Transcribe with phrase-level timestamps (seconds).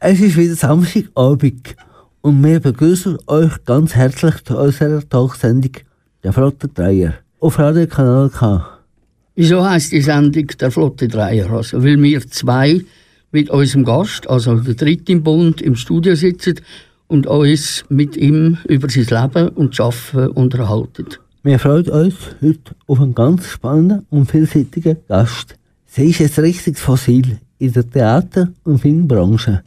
[0.00, 1.74] Es ist wieder Samstagabend
[2.20, 5.72] und wir begrüßen euch ganz herzlich zu unserer Talksendung
[6.22, 8.78] «Der Flotte Dreier» auf Radio Kanal K.
[9.34, 11.50] Wieso heisst die Sendung «Der Flotte Dreier»?
[11.50, 12.80] Also, weil wir zwei
[13.32, 16.60] mit unserem Gast, also der dritte im Bund, im Studio sitzen
[17.08, 21.06] und uns mit ihm über sein Leben und Schaffen unterhalten.
[21.42, 25.56] Wir freuen uns heute auf einen ganz spannenden und vielseitigen Gast.
[25.86, 29.64] Sie ist ein richtiges Fossil in der Theater- und Filmbranche.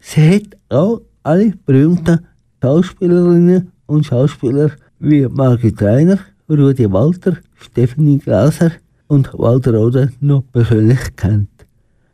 [0.00, 2.26] Sie hat auch alle berühmten
[2.62, 6.18] Schauspielerinnen und Schauspieler wie Margit Reiner,
[6.48, 8.72] Rudi Walter, Stephanie Glaser
[9.08, 11.48] und Walter Rode noch persönlich kennt.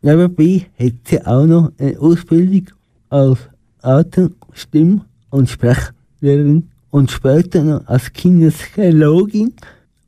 [0.03, 2.67] Nebenbei hat sie auch noch eine Ausbildung
[3.09, 3.39] als
[3.83, 9.53] Atem-, Stimm- und Sprechlehrerin und später noch als Kinesiologin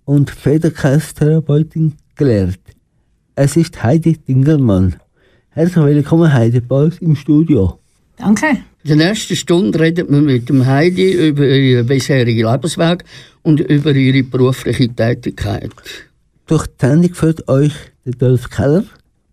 [0.05, 2.61] und Federkreistherapeutin gelernt.
[3.35, 4.97] Es ist Heidi Dingelmann.
[5.59, 7.81] Herzlich willkommen, Heidi, bei uns im Studio.
[8.17, 8.59] Danke.
[8.85, 13.03] In der ersten Stunde redet man mit dem Heidi über ihren bisherigen Lebensweg
[13.43, 15.73] und über ihre berufliche Tätigkeit.
[16.47, 17.73] Durch die Sendung führt euch
[18.05, 18.85] der Dolph Keller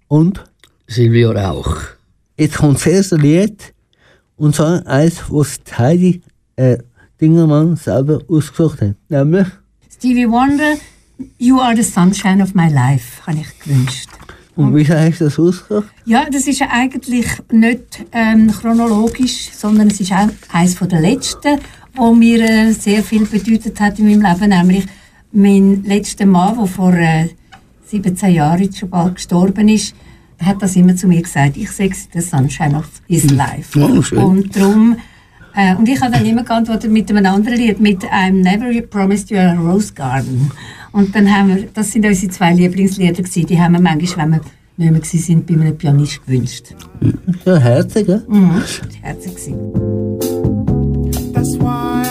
[0.08, 0.44] und
[0.88, 1.78] Silvia Rauch.
[2.40, 3.76] Jetzt kommt das erste Lied
[4.36, 6.24] und zwar eins, was Heidi
[6.56, 6.80] äh,
[7.22, 9.46] Dingelmann selber ausgesucht hat, nämlich
[9.96, 10.74] Stevie Wonder,
[11.38, 14.15] You Are the Sunshine of My Life, habe ich gewünscht.
[14.56, 15.88] Und hast du das ausgesucht?
[16.06, 21.60] Ja, das ist ja eigentlich nicht ähm, chronologisch, sondern es ist auch eines der letzten,
[21.94, 24.86] wo mir äh, sehr viel bedeutet hat in meinem Leben, nämlich
[25.32, 27.28] mein letzter Mann, der vor äh,
[27.88, 29.94] 17 Jahren jetzt schon bald gestorben ist,
[30.40, 33.80] hat das immer zu mir gesagt, ich sehe the sunshine of his life.
[33.80, 34.18] Oh, schön.
[34.20, 34.98] und darum,
[35.56, 39.30] äh, und ich habe dann immer geantwortet mit einem anderen Lied, mit I'm never promised
[39.30, 40.52] you a rose garden.
[40.96, 44.32] Und dann haben wir, das sind unsere zwei Lieblingslieder gewesen, die haben wir manchmal, wenn
[44.32, 44.40] wir
[44.78, 46.74] nicht mehr gewesen sind, bei einem Pianist gewünscht.
[47.44, 48.22] Ja, herzig, ja?
[48.26, 48.62] Mhm.
[48.62, 49.36] Das war herzig.
[49.36, 49.58] gewesen.
[51.34, 52.05] That's why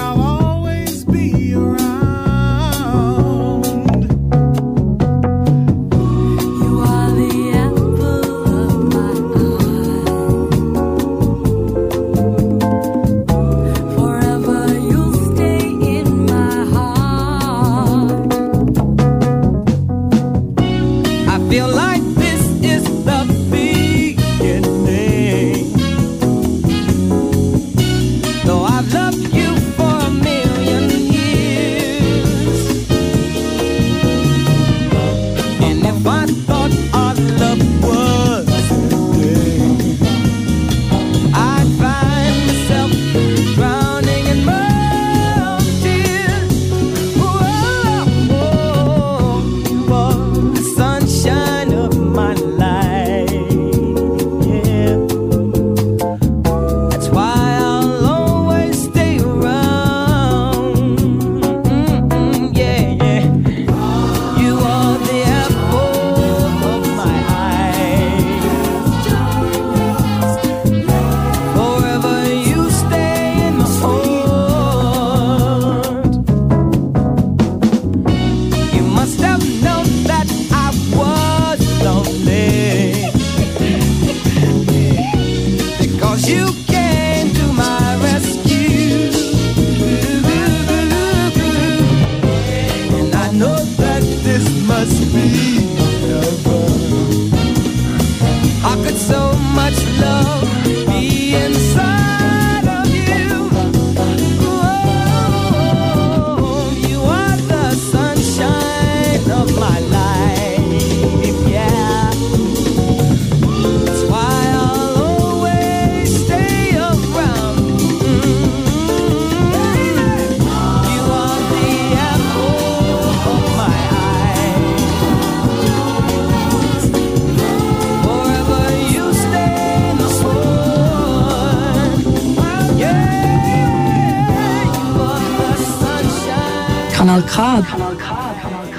[95.14, 95.63] me.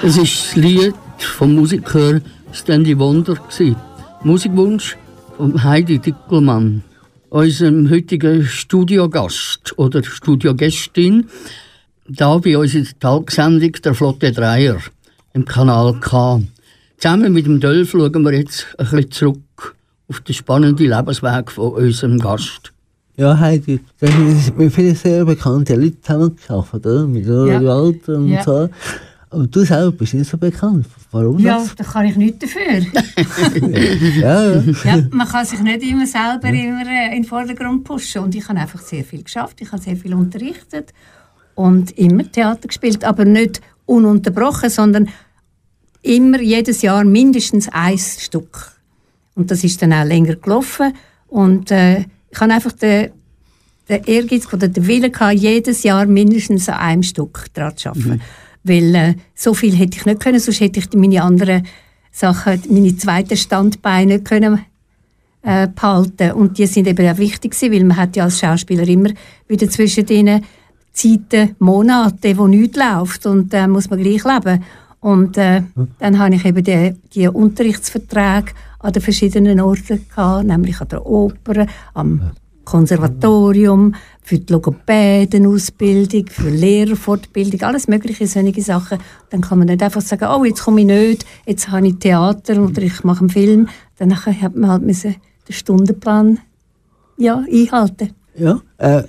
[0.06, 2.20] Es ist das Lied vom Musiker
[2.52, 3.36] Stanley Wonder.
[4.22, 4.96] Musikwunsch
[5.36, 6.84] von Heidi Dickelmann,
[7.28, 11.26] unserem heutigen Studiogast oder Studiogästin,
[12.08, 14.78] da bei uns in der Talksendung der Flotte Dreier
[15.32, 16.40] im Kanal K.
[16.98, 19.74] Zusammen mit dem Dölf schauen wir jetzt ein bisschen zurück
[20.08, 22.72] auf den spannenden Lebensweg von unserem Gast.
[23.16, 27.06] Ja, Heidi, das ist mit vielen sehr bekannten Leuten zusammengearbeitet, oder?
[27.08, 27.64] Mit Rudi Ja.
[27.64, 28.44] Walter und Ja.
[28.44, 28.68] so.
[29.30, 30.86] Aber du selber bist nicht so bekannt.
[31.10, 31.74] Warum Ja, das?
[31.74, 32.86] da kann ich nichts dafür.
[34.20, 34.62] Ja, ja.
[34.84, 38.22] ja, man kann sich nicht immer selber immer äh, in den Vordergrund pushen.
[38.22, 39.60] Und ich habe einfach sehr viel geschafft.
[39.60, 40.92] Ich habe sehr viel unterrichtet
[41.54, 45.08] und immer Theater gespielt, aber nicht ununterbrochen, sondern
[46.02, 48.72] immer jedes Jahr mindestens ein Stück.
[49.34, 50.92] Und das ist dann auch länger gelaufen.
[51.26, 53.10] Und äh, ich habe einfach den,
[53.88, 58.20] den Ehrgeiz oder den Willen gehabt, jedes Jahr mindestens an einem Stück daran zu arbeiten.
[58.68, 61.66] Weil äh, so viel hätte ich nicht können, sonst hätte ich meine anderen
[62.10, 64.60] Sachen, meine zweiten Standbeine können
[65.42, 66.32] äh, behalten.
[66.32, 69.10] Und die sind eben auch wichtig gewesen, weil man hat ja als Schauspieler immer
[69.48, 70.42] wieder zwischen den
[70.92, 74.64] Zeiten, Monate, wo nichts läuft und da muss man gleich leben.
[75.00, 75.62] Und äh,
[75.98, 81.06] dann habe ich eben die, die Unterrichtsverträge an den verschiedenen Orten gehabt, nämlich an der
[81.06, 82.30] Oper, am
[82.66, 88.98] Konservatorium, für die Logopädenausbildung, für Lehrerfortbildung, alles mögliche solche Sachen.
[89.30, 92.60] Dann kann man nicht einfach sagen, oh, jetzt komme ich nicht, jetzt habe ich Theater
[92.60, 93.68] oder ich mache einen Film.
[93.98, 95.14] Dann hat man halt müssen
[95.48, 96.40] den Stundenplan
[97.16, 98.10] ja, einhalten.
[98.36, 98.60] ja.
[98.78, 99.04] Äh,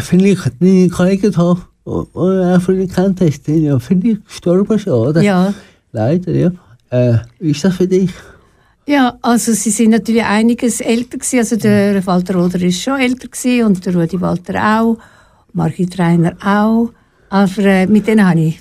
[0.00, 5.20] vielleicht deine Kollegen die du auch gekannt hast, sind ja viele gestorben schon, oder?
[5.20, 5.52] Ja.
[5.92, 6.50] Leider, ja.
[6.90, 8.10] Äh, wie ist das für dich?
[8.86, 11.38] Ja, also sie sind natürlich einiges älter gewesen.
[11.38, 14.98] Also der Walter Roder ist schon älter gewesen und der Rudi Walter auch,
[15.52, 16.90] Margit Reiner auch.
[17.30, 18.60] Aber äh, mit denen habe ich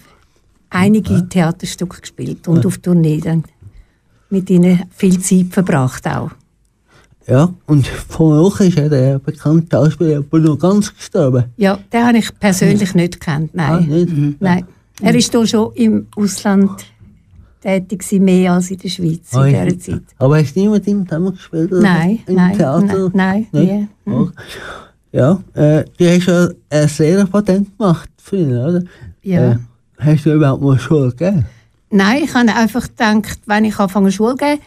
[0.70, 3.44] einige Theaterstücke gespielt und auf Tournee dann
[4.30, 6.32] mit ihnen viel Zeit verbracht auch.
[7.28, 11.46] Ja, und vor Woche ist ja der bekannte Schauspieler Bruno Ganz gestorben.
[11.58, 13.88] Ja, den habe ich persönlich nicht gekannt, Ah, nein.
[13.88, 14.42] nicht?
[14.42, 14.66] nein.
[15.02, 16.72] Er ist hier schon im Ausland
[17.64, 20.04] tätig gewesen, mehr als in der Schweiz Ah, in dieser Zeit.
[20.18, 21.72] Aber hast du nie mit ihm zusammen gespielt?
[21.72, 21.82] Oder?
[21.82, 23.12] Nein, Im nein, Theater?
[23.14, 24.12] nein, nein, nie.
[24.14, 24.32] Okay.
[25.12, 28.84] Ja, äh, du hast ja ein Lehrerpatent gemacht für ihn, oder?
[29.22, 29.52] Ja.
[29.54, 29.58] Äh,
[30.00, 31.46] hast du überhaupt mal Schule gegeben?
[31.92, 34.60] Nein, ich habe einfach gedacht, wenn ich anfange Schule zu geben,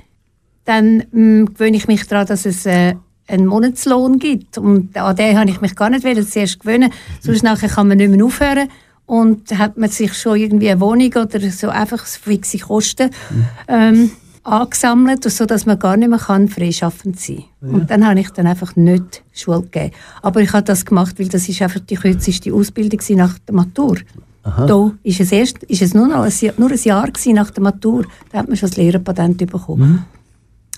[0.65, 2.95] dann mh, gewöhne ich mich daran, dass es äh,
[3.27, 4.57] einen Monatslohn gibt.
[4.59, 6.93] Und an den habe ich mich gar nicht zuerst gewöhnen.
[7.21, 8.69] Sonst nachher kann man nicht mehr aufhören.
[9.07, 13.11] Und hat man sich schon irgendwie eine Wohnung oder so einfach fixe Kosten
[13.69, 14.11] ähm,
[14.43, 17.71] angesammelt, sodass man gar nicht mehr kann freischaffend sein kann.
[17.71, 19.93] Und dann habe ich dann einfach nicht Schule gegeben.
[20.23, 23.99] Aber ich habe das gemacht, weil das ist einfach die kürzeste Ausbildung nach der Matur.
[24.43, 27.63] Da ist es, erst, ist es nur, noch ein, Jahr- nur ein Jahr nach der
[27.63, 28.05] Matur.
[28.31, 30.05] Da hat man schon das Lehrerpatent bekommen.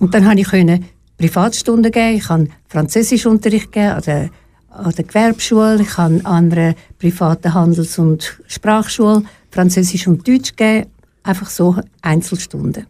[0.01, 0.85] Und dann konnte ich können
[1.19, 4.31] Privatstunden geben, ich habe Französischunterricht gegeben an der,
[4.79, 10.87] an der Gewerbeschule, ich habe an einer privaten Handels- und Sprachschule Französisch und Deutsch gegeben,
[11.23, 12.87] einfach so Einzelstunden.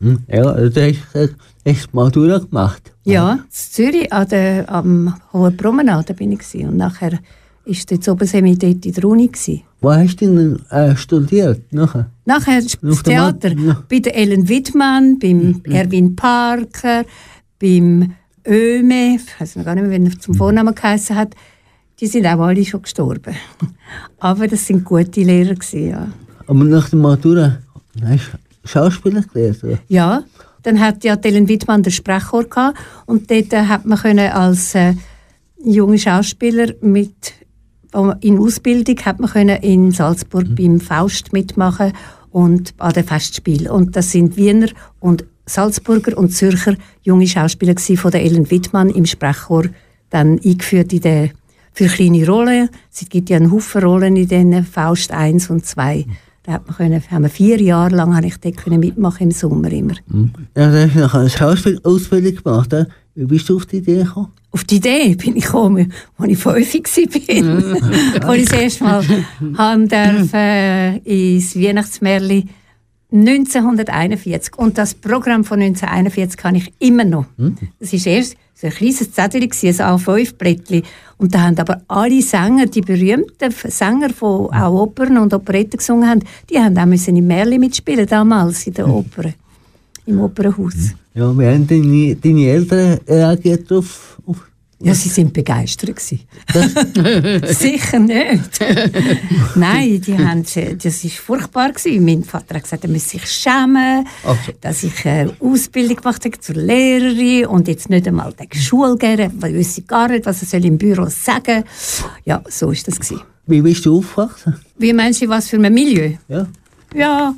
[0.00, 0.18] Hm?
[0.28, 1.34] Ja, also du hast,
[1.66, 2.92] hast Matura gemacht.
[3.04, 6.68] Ja, in Zürich an der, am Hohen Promenade bin ich gewesen.
[6.68, 7.12] und nachher
[7.68, 9.28] war sind wir dort in der Uni.
[9.28, 9.62] Gewesen.
[9.80, 11.72] Wo hast du denn äh, studiert?
[11.72, 12.10] Nachher?
[12.24, 13.52] Nachher das Theater.
[13.88, 17.04] Bei der Ellen Wittmann, beim Erwin Parker,
[17.60, 18.14] beim
[18.48, 21.34] Öme, ich weiß noch gar nicht mehr, wie er zum Vornamen geheißen hat.
[22.00, 23.34] Die sind auch alle schon gestorben.
[24.18, 26.08] Aber das sind gute Lehrer gewesen, ja.
[26.46, 27.58] Aber nach der Matura
[28.02, 29.78] hast du Schauspieler gelernt, oder?
[29.88, 30.22] Ja,
[30.62, 34.74] dann hat ja Ellen Wittmann den Sprechchor gehabt und dort äh, hat man können als
[34.74, 34.94] äh,
[35.62, 37.34] junge Schauspieler mit
[38.20, 41.94] in Ausbildung hat man können in Salzburg beim Faust mitmachen
[42.30, 44.68] und an den Festspiel und das sind Wiener
[45.00, 49.64] und Salzburger und Zürcher junge Schauspieler von der Ellen Wittmann im Sprechchor
[50.10, 51.30] dann eingeführt in der
[51.72, 52.70] für kleine Rollen.
[52.92, 56.06] Es gibt ja einen Haufen Rollen in den Faust 1 und 2.
[56.42, 59.30] Da hat man können, haben wir vier Jahre lang habe ich dort können mitmachen im
[59.30, 59.94] Sommer immer.
[60.56, 62.72] Ja, du hast nachher eine Schauspielausbildung gemacht.
[62.72, 62.86] Äh?
[63.14, 64.32] Wie bist du auf die Idee gekommen?
[64.50, 68.28] Auf die Idee bin ich gekommen, als ich fünf war.
[68.28, 69.04] als ich das erste Mal
[69.56, 72.46] haben darf, äh, ins Weihnachtsmärli
[73.12, 74.56] 1941.
[74.56, 77.26] Und das Programm von 1941 kann ich immer noch.
[77.80, 80.82] Das ist erst so ein kleines Zettel, ein A5-Blättchen.
[81.16, 86.08] Und da haben aber alle Sänger, die berühmten Sänger, die auch Opern und Operetten gesungen
[86.08, 89.32] haben, die haben auch müssen im Märli mitspielen, damals in der Oper,
[90.06, 90.94] im Opernhaus.
[91.14, 94.47] Ja, wie haben deine, deine Eltern reagiert auf, auf
[94.80, 95.98] Ja, sie sind begeistert.
[97.48, 98.60] Sicher nicht.
[99.56, 102.04] Nein, die haben, das ist furchtbar gewesen.
[102.04, 104.52] Mein Vater hat gesagt, er müsse sich schämen, Ach so.
[104.60, 109.32] dass ich eine Ausbildung gemacht habe zur Lehrerin und jetzt nicht einmal die Schule gehen,
[109.40, 111.64] weil ich wüsste gar nicht, was er soll im Büro sagen.
[112.24, 113.22] Ja, so ist das gewesen.
[113.46, 114.54] Wie bist du aufgewachsen?
[114.78, 116.12] Wie meinst du, was für ein Milieu?
[116.28, 116.46] Ja.
[116.94, 117.34] Ja,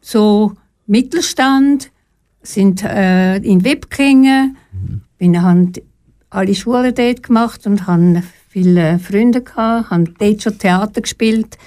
[0.00, 0.54] so
[0.88, 1.90] Mittelstand,
[2.42, 4.56] sind äh, in Wipkingen,
[5.18, 5.72] bin, haben
[6.30, 11.58] alle Schulen dort gemacht und haben viele Freunde gehabt, haben dort schon Theater gespielt.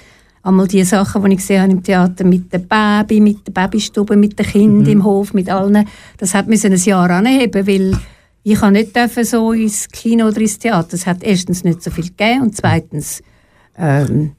[0.42, 4.16] einmal die Sachen, die ich gesehen habe im Theater mit dem Baby, mit der Babystube,
[4.16, 5.86] mit den Kindern im Hof, mit allen,
[6.18, 7.98] das hat mir ein Jahr anheben, weil
[8.42, 10.92] ich kann nicht dürfen so ins Kino oder ins Theater.
[10.94, 13.22] Es hat erstens nicht so viel gegeben und zweitens
[13.78, 14.32] ähm,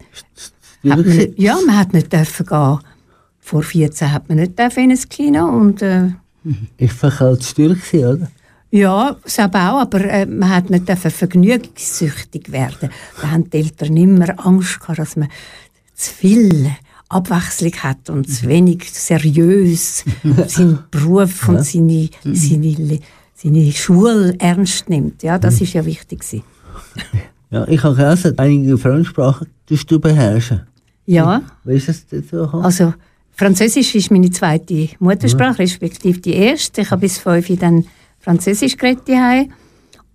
[0.88, 2.80] hat man, nicht- ja, man hat nicht dürfen gehen.
[3.40, 6.10] Vor 14 hat man nicht dürfen in ein Kino und äh,
[6.78, 8.28] Ich verkehrt Stür gewesen, oder?
[8.76, 12.90] Ja, selber auch, aber äh, man hat nicht dürfen vergnügungssüchtig werden.
[13.22, 15.30] Da haben die Eltern immer Angst gehabt, dass man
[15.96, 16.72] zu viel
[17.10, 20.04] Abwechslung hat und zu wenig seriös
[20.48, 23.00] seinen Beruf und seine, seine, Le-
[23.34, 25.24] seine Schule ernst nimmt.
[25.24, 26.44] Ja, das ist ja wichtig gewesen.
[27.52, 30.62] Ja, ich habe gelesen, einige Fremdsprachen tust du beherrschen.
[31.06, 31.44] Ja.
[31.64, 32.66] Wie ist es dazu gekommen?
[32.66, 32.94] Also
[33.38, 36.82] Französisch ist meine zweite Muttersprache, respektive die erste.
[36.82, 37.86] Ich habe bis fünf dann
[38.26, 39.54] Französisch geredet daheim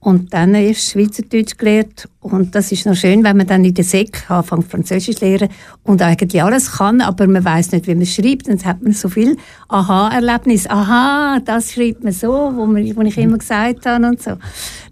[0.01, 2.09] und dann erst Schweizerdeutsch gelernt.
[2.19, 5.49] Und das ist noch schön, wenn man dann in der Sek anfängt Französisch zu lernen
[5.85, 8.49] und eigentlich alles kann, aber man weiß nicht, wie man schreibt.
[8.49, 9.37] Dann hat man so viel
[9.69, 10.69] Aha-Erlebnis.
[10.69, 14.33] Aha, das schreibt man so, wo, man, wo ich immer gesagt habe und so.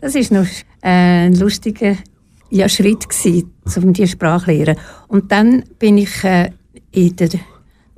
[0.01, 0.47] Das ist noch
[0.83, 1.97] äh, ein lustiger
[2.51, 4.81] ja, Schritt gewesen, um die Sprache zu lernen.
[5.09, 6.53] Und dann bin ich äh,
[6.93, 7.31] in der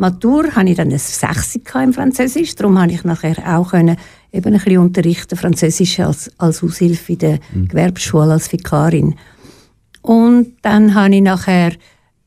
[0.00, 3.96] Matur habe ich dann ein Sechsi gehabt im Französisch, darum habe ich nachher auch können
[4.32, 9.14] eben ein bisschen unterrichten Französisch als, als Aushilfe in der Gewerbeschule als Vikarin.
[10.00, 11.72] Und dann habe ich nachher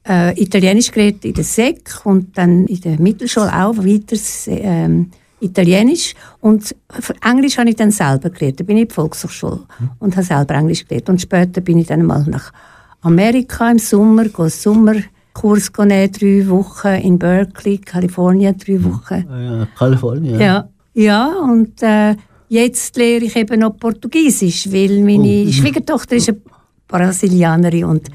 [0.07, 6.13] äh, Italienisch geredet in der SEC und dann in der Mittelschule auch weiter ähm, Italienisch.
[6.41, 6.75] Und
[7.23, 8.59] Englisch habe ich dann selber gelernt.
[8.59, 9.61] Da bin ich in die Volkshochschule
[9.97, 11.09] und habe selber Englisch gelernt.
[11.09, 12.53] Und später bin ich dann mal nach
[13.01, 19.25] Amerika im Sommer, gehe einen Sommerkurs nehmen, drei Wochen in Berkeley, Kalifornien, drei Wochen.
[19.29, 20.39] Ah ja, Kalifornien.
[20.39, 22.15] Ja, ja und äh,
[22.49, 26.37] jetzt lehre ich eben noch Portugiesisch, weil meine Schwiegertochter ist eine
[26.87, 28.09] Brasilianerin und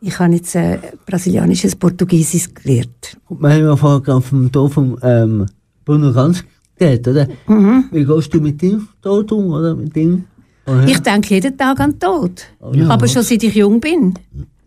[0.00, 3.16] ich habe jetzt äh, brasilianisches Portugiesisch gelernt.
[3.28, 5.46] Und wir haben ja vorher vom Dorf vom ähm,
[5.84, 6.44] Bruno Ganz
[6.76, 7.28] geredet, oder?
[7.46, 7.84] Mhm.
[7.92, 9.74] Wie gehst du mit dem dort um, oder?
[9.74, 10.24] Mit dem?
[10.66, 10.84] Oh, ja.
[10.86, 12.42] Ich denke jeden Tag an den Tod,
[12.72, 12.88] Ja.
[12.88, 14.14] aber schon seit ich jung bin.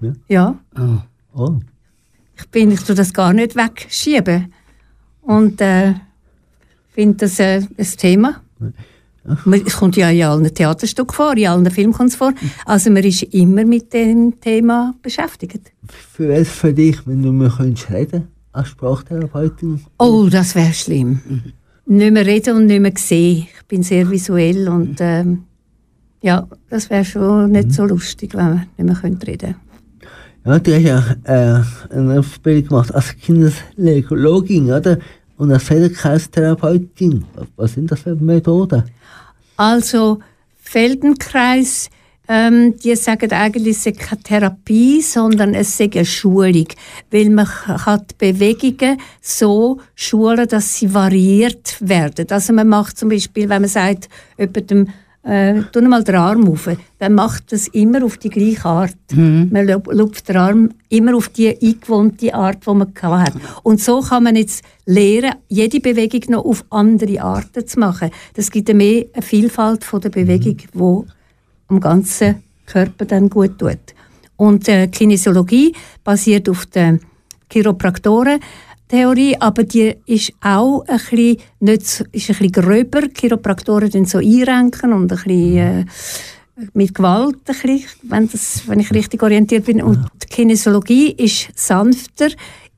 [0.01, 0.13] Ja.
[0.27, 1.03] Ja, Ah.
[1.33, 1.55] Oh.
[2.37, 4.53] Ich bin, ich tue das gar nicht wegschieben
[5.21, 5.93] und äh,
[6.93, 8.41] finde das äh, ein Thema.
[9.45, 12.31] Man- Es kommt ja in allen Theaterstücken vor, in allen Filmen kommt es vor.
[12.65, 15.71] Also man ist immer mit dem Thema beschäftigt.
[16.13, 19.81] Für was für dich, wenn du mir könntest reden als Sprachtherapeutin?
[19.97, 21.19] Oh, das wäre schlimm.
[21.87, 23.47] Nicht mehr reden und nicht mehr sehen.
[23.59, 25.43] Ich bin sehr visuell und ähm,
[26.21, 29.55] ja, das wäre schon nicht so lustig, wenn wir nicht mehr könnte reden
[30.45, 34.99] Ja, du hast ja äh, eine Ausbildung gemacht als Kinderlegologin, oder?
[35.37, 37.25] Und als Fähigkeitstherapeutin.
[37.55, 38.83] Was- sind das für Methoden?
[39.57, 40.19] Also
[40.57, 41.89] Feldenkreis,
[42.27, 46.67] ähm, die sagen eigentlich, es ist keine Therapie, sondern es ist eine Schulung.
[47.09, 47.47] Weil man
[48.07, 52.27] die Bewegungen so schulen, dass sie variiert werden.
[52.29, 54.89] Also man macht zum Beispiel, wenn man sagt, jemandem,
[55.25, 58.95] äh, tu mal den Arm auf, dann macht das immer auf die gleiche Art.
[59.51, 63.33] Man lu- lupft den Arm immer auf die eingewohnte Art, die man hat.
[63.63, 68.11] Und so kann man jetzt lernen, jede Bewegung noch auf andere Arten zu machen.
[68.35, 71.11] Das gibt eine mehr eine Vielfalt von der Bewegung, die
[71.67, 73.79] am ganzen Körper dann gut tut.
[74.37, 76.99] Und äh, Kinesiologie basiert auf der
[78.89, 83.01] Chiropraktoren-Theorie, aber die ist auch ein bisschen, nicht ist ein bisschen gröber.
[83.13, 85.85] Chiropraktoren den so einrenken und ein bisschen äh,
[86.73, 89.81] mit Gewalt, ein bisschen, wenn, das, wenn ich richtig orientiert bin.
[89.81, 92.29] Und die Kinesiologie ist sanfter,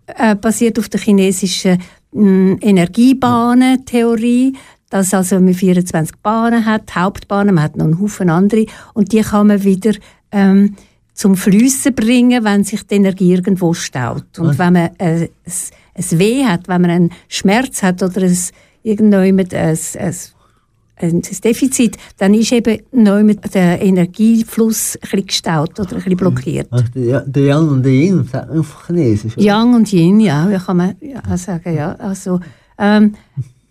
[0.08, 4.54] äh, basiert auf der chinesischen mh, Energiebahnen-Theorie,
[4.90, 9.22] dass also man 24 Bahnen hat, Hauptbahnen, man hat noch einen Haufen andere und die
[9.22, 9.92] kann man wieder
[10.32, 10.76] ähm,
[11.14, 14.40] zum Flüssen bringen, wenn sich die Energie irgendwo staut.
[14.40, 15.28] Und wenn man äh,
[15.98, 18.38] ein Weh hat, wenn man einen Schmerz hat oder ein,
[18.84, 20.14] irgendjemand ein, ein,
[21.00, 26.70] ein Defizit, dann ist eben neu mit der Energiefluss ein gestaut oder ein bisschen blockiert.
[26.96, 29.38] Der, der Yang und der Yin, sagt man auf Chinesisch.
[29.38, 29.46] oder?
[29.46, 31.94] Yang und Yin, ja, ja kann man ja, sagen, ja.
[31.94, 32.40] Also,
[32.78, 33.14] ähm,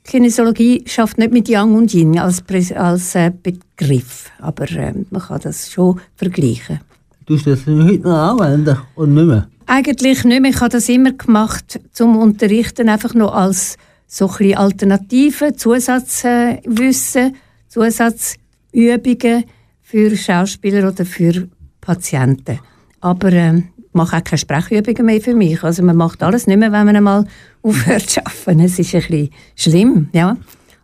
[0.04, 2.42] Kinesiologie schafft nicht mit Yang und Yin als,
[2.72, 6.80] als äh, Begriff, aber ähm, man kann das schon vergleichen.
[7.26, 9.48] Tust du das heute noch anwenden oder nicht mehr?
[9.66, 10.50] Eigentlich nicht mehr.
[10.52, 17.36] Ich habe das immer gemacht zum Unterrichten, einfach noch als so ein Alternative, Zusatzwissen,
[17.68, 19.44] Zusatzübungen
[19.82, 21.48] für Schauspieler oder für
[21.80, 22.60] Patienten.
[23.00, 25.62] Aber ähm, ich mache auch keine Sprechübungen mehr für mich.
[25.64, 27.26] Also man macht alles nicht mehr, wenn man einmal
[27.62, 28.60] aufhört zu arbeiten.
[28.60, 30.36] Es ist ein bisschen schlimm, ja.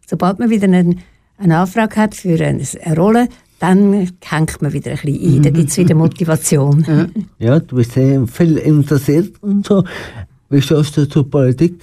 [0.07, 0.97] Sobald man wieder eine,
[1.39, 3.29] eine Anfrage hat für eine, eine Rolle,
[3.63, 6.85] dann hängt man wieder ein bisschen ein, dann gibt es wieder Motivation.
[7.39, 9.85] Ja, du bist sehr viel interessiert und so.
[10.51, 11.81] Wie stehst du zur Politik?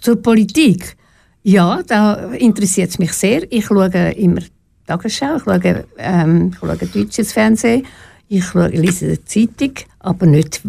[0.00, 0.96] Zur Politik.
[1.44, 3.50] Ja, da interessiert es mich sehr.
[3.52, 4.48] Ich schaue immer die
[4.88, 7.86] Tagesschau, ich schaue, ähm, ich schaue deutsches Fernsehen,
[8.28, 10.62] ich schaue, lese die Zeitung, aber nicht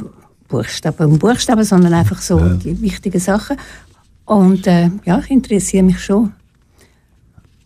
[0.47, 3.57] Buchstaben um Buchstaben, sondern einfach so die wichtigen Sachen.
[4.25, 6.33] Und äh, ja, ich interessiere mich schon.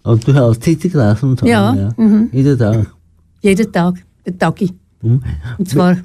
[0.05, 1.45] Und du Zeitung gelesen und so?
[1.45, 2.29] Ja, mhm.
[2.31, 2.91] Jeden Tag.
[3.41, 3.95] Jeden Tag,
[4.25, 4.71] den Tagi.
[5.01, 5.21] Mhm.
[5.57, 5.97] Und zwar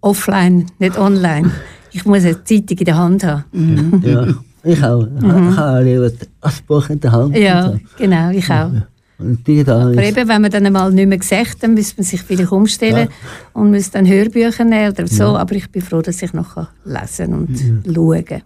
[0.00, 1.50] offline, nicht online.
[1.92, 4.02] Ich muss eine Zeitung in der Hand haben.
[4.04, 4.26] Ja,
[4.62, 5.06] ich auch.
[5.06, 6.10] Ich habe lieber
[6.40, 7.30] das Buch in der Hand.
[7.30, 7.36] Mhm.
[7.42, 8.70] Ja, genau, ich auch.
[9.18, 12.22] und digital Aber eben, wenn man dann einmal nicht mehr gesagt, dann müsste man sich
[12.22, 13.08] vielleicht umstellen
[13.54, 15.36] und müsste dann Hörbücher nehmen oder so.
[15.36, 18.42] Aber ich bin froh, dass ich noch lesen und schauen kann.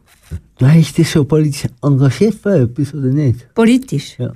[0.59, 3.52] Du hast dich schon politisch engagiert für etwas, oder nicht?
[3.55, 4.17] Politisch?
[4.19, 4.31] Ja.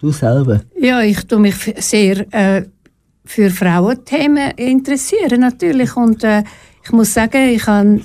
[0.00, 0.60] Du selber.
[0.78, 2.64] Ja, ich tue mich sehr äh,
[3.24, 6.44] für Frauenthemen interessieren natürlich und äh,
[6.84, 8.00] ich muss sagen, ich habe,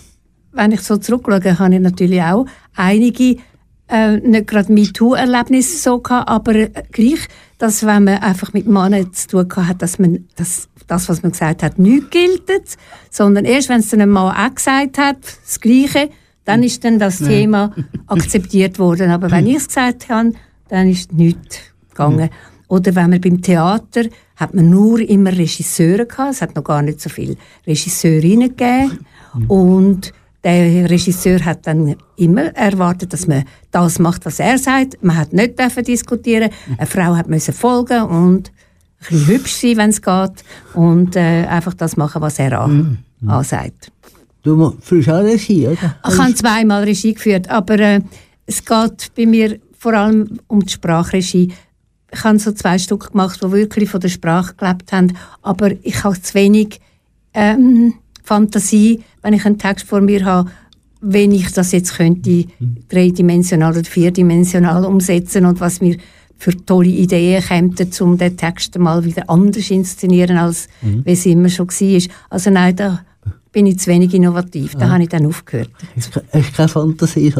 [0.52, 2.46] wenn ich so zurückschaue, habe ich natürlich auch
[2.76, 3.38] einige
[3.88, 9.14] äh, nicht gerade MeToo-Erlebnisse so gehabt, aber äh, gleich, dass wenn man einfach mit Männern
[9.14, 12.50] zu tun gehabt hat, dass man das, das, was man gesagt hat, nicht gilt,
[13.10, 16.10] sondern erst, wenn es dann ein Mann auch gesagt hat, das Gleiche,
[16.46, 17.72] dann ist dann das Thema
[18.08, 19.12] akzeptiert worden.
[19.12, 20.34] Aber wenn ich es gesagt habe,
[20.70, 22.30] dann ist nichts gegangen.
[22.68, 24.04] Oder wenn man beim Theater
[24.38, 27.36] hat man nur immer Regisseure gehabt, es hat noch gar nicht so viele
[27.68, 29.06] Regisseurinnen gegeben.
[29.48, 35.04] Und der Regisseur hat dann immer erwartet, dass man das macht, was er sagt.
[35.04, 36.50] Man hat nicht dürfen diskutieren.
[36.78, 40.44] Eine Frau hat müssen folgen und ein bisschen hübsch sein, wenn es geht,
[40.74, 43.92] und äh, einfach das machen, was er an, ansagt.
[44.44, 45.96] Du führst auch Regie, oder?
[46.08, 48.02] Ich habe zweimal Regie geführt, aber äh,
[48.46, 51.54] es geht bei mir vor allem um die Sprachregie.
[52.14, 56.04] Ich habe so zwei Stück gemacht, die wirklich von der Sprache gelebt haben, aber ich
[56.04, 56.82] habe zu wenig
[57.34, 60.52] ähm, Fantasie, wenn ich einen Text vor mir habe,
[61.02, 62.46] wenn ich das jetzt könnte
[62.90, 65.98] dreidimensional oder vierdimensional umsetzen und was mir
[66.38, 71.50] für tolle Ideen kämen, um den Text mal wieder anders inszenieren, als wie es immer
[71.50, 72.02] schon war.
[72.30, 73.02] Also nein, da
[73.52, 74.76] bin ich zu wenig innovativ.
[74.76, 75.70] Da habe ich dann aufgehört.
[75.96, 76.22] Hast du
[76.56, 77.34] keine Fantasie?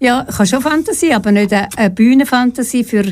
[0.00, 3.04] Ja, ich habe schon Fantasie, aber nicht eine, eine Bühnenfantasie für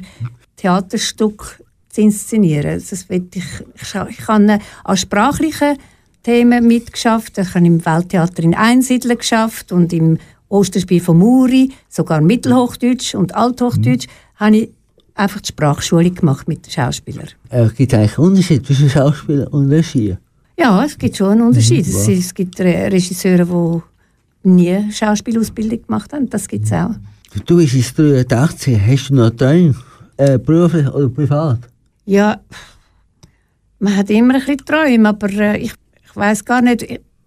[0.58, 2.82] Theaterstück zu inszenieren.
[2.90, 3.44] Das will ich,
[3.74, 5.78] ich, ich habe an sprachlichen
[6.22, 7.38] Themen mitgeschafft.
[7.38, 10.18] Ich habe im Welttheater in Einsiedeln geschafft und im
[10.48, 14.70] Osterspiel von Muri, sogar Mittelhochdeutsch und Althochdeutsch, habe ich
[15.14, 17.28] einfach die Sprachschule gemacht mit den Schauspielern.
[17.50, 20.16] Äh, Gibt es eigentlich einen Unterschied zwischen Schauspieler und Regie?
[20.58, 21.86] Ja, es gibt schon einen Unterschied.
[21.86, 23.82] Mhm, Es, es gibt Re Regisseure,
[24.44, 26.28] die nie Schauspielausbildung gemacht haben.
[26.30, 26.90] Das gibt es auch.
[27.46, 29.74] Du bist jetzt 83, hast du noch Träume?
[30.18, 31.60] Äh, beruflich oder privat?
[32.04, 32.40] Ja,
[33.78, 35.72] man hat immer ein bisschen Träume, aber äh, ich,
[36.04, 36.82] ich weiß gar nicht,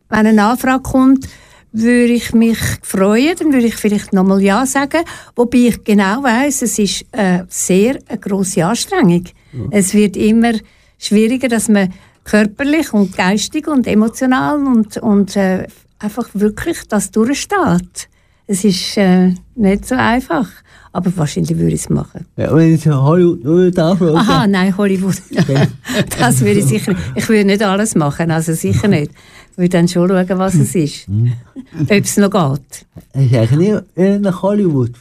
[0.10, 1.27] wenn eine Anfrage kommt,
[1.71, 5.06] würde ich mich freuen, dann würde ich vielleicht nochmal Ja sagen.
[5.36, 9.23] Wobei ich genau weiß, es ist äh, sehr eine grosse Anstrengung.
[9.69, 10.54] Es wird immer
[10.97, 15.65] schwieriger, dass man körperlich und geistig und emotional und, und äh,
[15.99, 18.10] einfach wirklich das durchsteht.
[18.47, 20.49] Es ist äh, nicht so einfach,
[20.93, 22.25] aber wahrscheinlich würde ich es machen.
[22.36, 24.17] Ja, wenn ich Hollywood nur.
[24.17, 25.15] Aha, nein, Hollywood.
[26.19, 27.04] das würde ich sicher nicht.
[27.15, 29.12] Ich würde nicht alles machen, also sicher nicht.
[29.51, 31.08] Ich würde dann schon schauen, was es ist.
[31.82, 32.86] Ob es noch geht.
[33.13, 34.91] Hast du eigentlich nie nach Hollywood?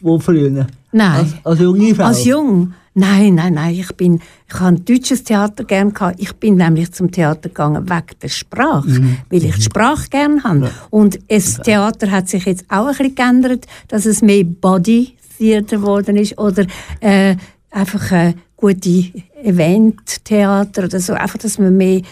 [0.00, 0.66] Wo früher?
[0.92, 1.20] Nein.
[1.20, 2.04] Als, als junge Frau?
[2.04, 2.72] Als jung?
[2.94, 3.74] Nein, nein, nein.
[3.74, 6.20] Ich, bin, ich habe ein deutsches Theater gern gehabt.
[6.20, 10.70] Ich bin nämlich zum Theater gegangen wegen der Sprache, weil ich die Sprache gern habe.
[10.90, 15.78] Und das Theater hat sich jetzt auch ein bisschen geändert, dass es mehr Body Theater
[15.78, 16.66] geworden ist oder
[17.00, 17.34] äh,
[17.70, 19.06] einfach äh, gute
[19.42, 21.14] Event-Theater oder so.
[21.14, 22.02] Einfach, dass man mehr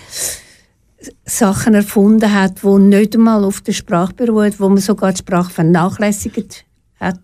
[1.26, 5.52] Sachen erfunden hat, die nicht einmal auf der Sprache beruhen, wo man sogar die Sprache
[5.52, 6.64] vernachlässigt
[6.98, 7.20] hat.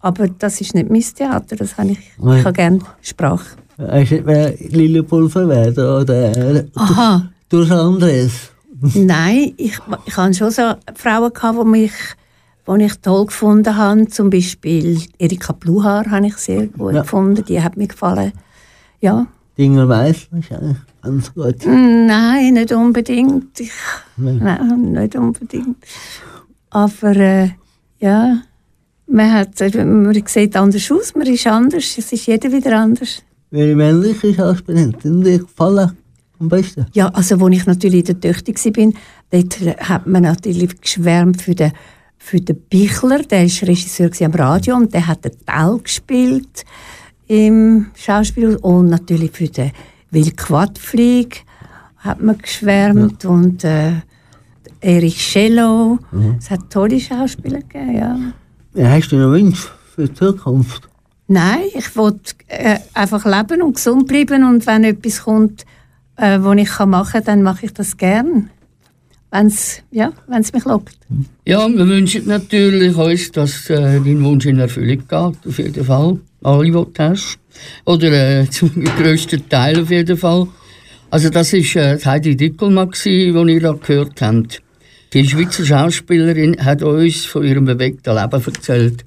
[0.00, 2.38] Aber das ist nicht mein Theater, das habe ich, Nein.
[2.38, 3.56] ich habe gerne Sprache.
[3.76, 7.28] Hast du nicht mehr Lillepulver werden oder äh, Aha.
[7.48, 8.50] durch Andres?
[8.94, 11.92] Nein, ich, ich hatte schon so Frauen, gehabt, die mich
[12.66, 14.08] die ich toll gefunden habe.
[14.08, 17.02] Zum Beispiel Erika Bluhaar habe ich sehr gut Ja.
[17.02, 18.32] gefunden, die hat mir gefallen.
[19.00, 21.64] Ja, Dinger Meißel ist eigentlich ganz gut.
[21.66, 23.60] Nein, nicht unbedingt.
[23.60, 23.70] Ich,
[24.16, 24.38] Nein.
[24.42, 25.76] nein, nicht unbedingt.
[26.70, 27.50] Aber äh,
[28.00, 28.38] ja,
[29.06, 33.22] man, hat, äh, man sieht anders aus, man ist anders, es ist jeder wieder anders.
[33.50, 35.92] Welche männliche Schauspielerin dir gefallen
[36.40, 36.86] am besten?
[36.92, 38.92] Ja, also wo ich natürlich in der Töchter war,
[39.30, 41.70] dort hat man natürlich geschwärmt für den,
[42.24, 46.64] für den Bichler, der war Regisseur am Radio und der hat den Tell gespielt
[47.26, 49.72] im Schauspiel und natürlich für den
[50.10, 51.44] Will Quadflieg
[51.98, 53.92] hat man geschwärmt und äh,
[54.80, 55.98] Erich Schellow.
[56.38, 58.18] Es hat tolle Schauspieler gegeben, ja.
[58.74, 60.88] Ja, hast du noch Wünsche für die Zukunft?
[61.28, 65.66] Nein, ich will äh, einfach leben und gesund bleiben und wenn etwas kommt,
[66.16, 68.48] äh, was ich kann machen kann, dann mache ich das gern.
[69.34, 70.96] Wenn es ja, wenn's mich lockt.
[71.44, 76.20] Ja, wir wünschen natürlich uns, dass äh, dein Wunsch in Erfüllung geht, auf jeden Fall.
[76.44, 77.38] Alle, die du hast.
[77.84, 80.46] Oder äh, zum grössten Teil auf jeden Fall.
[81.10, 84.62] Also das war äh, Heidi Dickelmann, die ihr da gehört habt.
[85.12, 89.04] Die Schweizer Schauspielerin hat uns von ihrem bewegten Leben erzählt.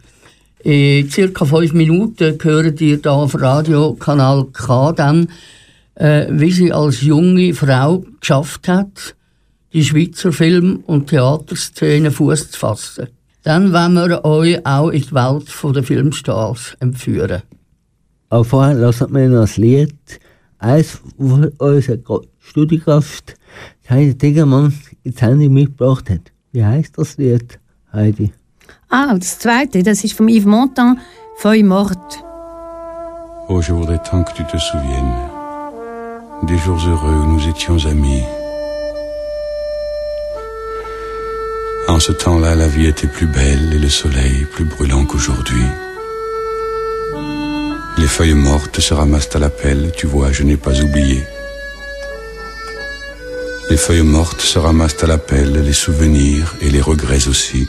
[0.62, 5.30] In circa fünf Minuten hören ihr da auf Radiokanal K dann,
[5.96, 9.16] äh, wie sie als junge Frau geschafft hat,
[9.78, 13.10] die Schweizer Film- und Theaterszene Fuß zu fassen.
[13.44, 17.44] Dann wollen wir euch auch in die Welt der Filmstars entführen.
[18.30, 19.96] Aber vorher lassen wir noch das Lied,
[20.58, 23.36] eins von unserer Studiogast,
[23.88, 26.32] Heidi Diggermann, ins Handy mitgebracht hat.
[26.54, 27.60] Wie heißt das Lied,
[27.94, 28.34] Heidi?
[28.90, 30.98] Ah, das zweite, das ist von Yves Montand,
[31.36, 32.18] Feuille morte.
[33.48, 35.14] Oh, je voudrais tant que tu te souviennes
[36.48, 38.24] des jours heureux où nous étions amis.
[41.88, 45.64] En ce temps-là, la vie était plus belle et le soleil plus brûlant qu'aujourd'hui.
[47.98, 51.24] Les feuilles mortes se ramassent à la pelle, tu vois, je n'ai pas oublié.
[53.70, 57.68] Les feuilles mortes se ramassent à la pelle, les souvenirs et les regrets aussi.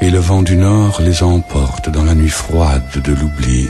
[0.00, 3.68] Et le vent du nord les emporte dans la nuit froide de l'oubli.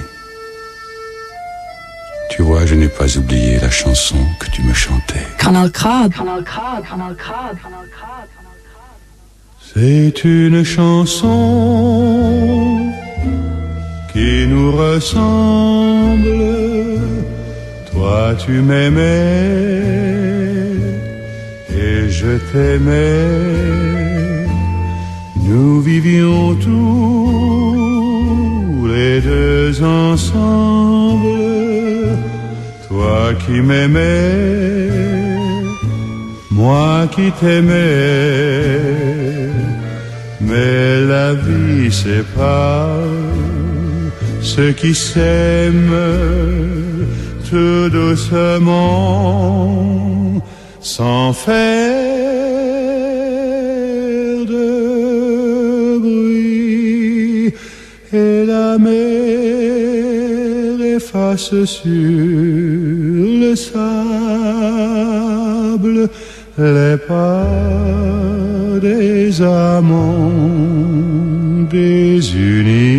[2.31, 5.27] Tu vois, je n'ai pas oublié la chanson que tu me chantais.
[5.39, 5.87] Kanal K.
[9.75, 11.35] C'est une chanson
[14.13, 16.29] qui nous ressemble.
[17.93, 19.69] Toi, tu m'aimais
[21.71, 23.69] et je t'aimais.
[25.37, 27.67] Nous vivions tous
[28.87, 31.68] les deux ensemble.
[33.29, 34.89] Toi qui m'aimais
[36.51, 38.81] moi qui t'aimais,
[40.41, 43.05] mais la vie sépare
[44.41, 45.95] ceux qui s'aiment
[47.51, 48.73] tout doucement,
[50.81, 51.99] sans faire
[54.53, 57.53] de bruit,
[58.11, 59.68] et la mer
[60.99, 61.85] efface sur
[63.43, 63.99] le sable
[66.59, 67.47] les pas
[68.83, 70.33] des amants
[71.71, 72.99] désunis.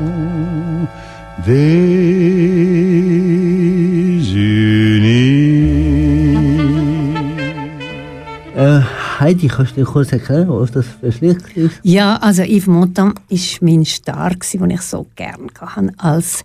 [8.55, 8.81] Äh,
[9.19, 11.79] Heidi, kannst du dir kurz erklären, was das für ein Lied ist?
[11.83, 16.43] Ja, also Yves Montand war mein Star, den ich so gerne hatte als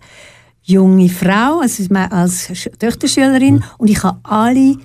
[0.63, 3.63] junge Frau, also als Sch- Töchterschülerin.
[3.77, 4.77] Und ich habe alle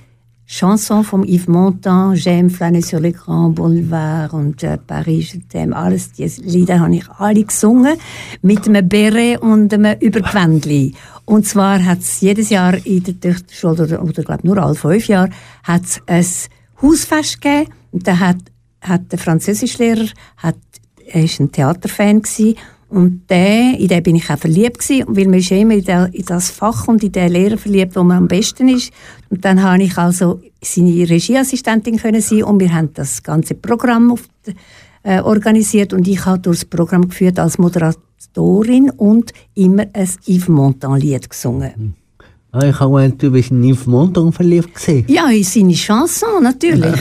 [0.54, 6.12] Chansons von Yves Montand, J'aime flâner sur les grands boulevards und äh, Paris, t'aime, alles
[6.12, 7.96] diese Lieder habe ich alle gesungen
[8.42, 10.94] mit einem Beret und einem Übergewändli.
[11.24, 15.08] Und zwar hat es jedes Jahr in der Töchterschule, oder, oder glaube nur alle fünf
[15.08, 15.30] Jahre,
[15.62, 16.26] hat es ein
[16.82, 17.70] Hausfest gegeben.
[17.90, 18.36] Und da hat,
[18.82, 20.58] hat der Französischlehrer, hat,
[21.06, 22.56] er ist ein Theaterfan gsi
[22.92, 26.12] und der, in den bin ich auch verliebt gsi, weil man ist immer in, der,
[26.12, 28.92] in das Fach und in den Lehrer verliebt, wo man am besten ist.
[29.30, 34.12] Und dann habe ich also seine Regieassistentin können sein und wir haben das ganze Programm
[34.12, 34.28] auf
[35.04, 41.30] äh, organisiert und ich habe durchs Programm geführt als Moderatorin und immer ein Yves Montand-Lied
[41.30, 41.94] gesungen.
[42.52, 45.06] Ah, ich habe gemeint, du bist in Yves Montand verliebt gewesen.
[45.08, 47.00] Ja, in seine Chanson natürlich.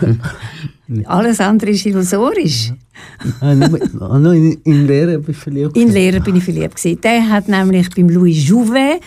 [1.04, 2.72] Alles andere ist illusorisch.
[3.40, 5.92] Ah, nur, in, in Lehrer bist du verliebt In.
[5.92, 7.00] Lehrer bin ich verliebt gewesen.
[7.02, 9.00] Der hat nämlich beim Louis Jouvet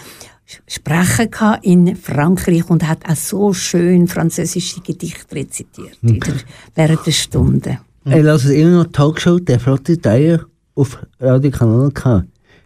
[0.67, 1.29] Sprechen
[1.61, 6.33] in Frankreich und hat auch so schön französische Gedichte rezitiert wieder
[6.75, 7.79] während der Stunde.
[8.05, 10.41] Ich lasse immer noch Talkshow «Der flotte Dreier»
[10.75, 12.25] auf Radio Kanal K.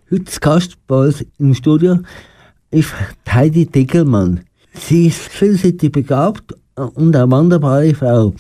[0.10, 2.00] Heute zu Gast bei uns im Studio
[2.72, 2.94] ist
[3.30, 4.42] Heidi Dickelmann.
[4.74, 8.34] Sie ist vielseitig begabt und eine wunderbare Frau.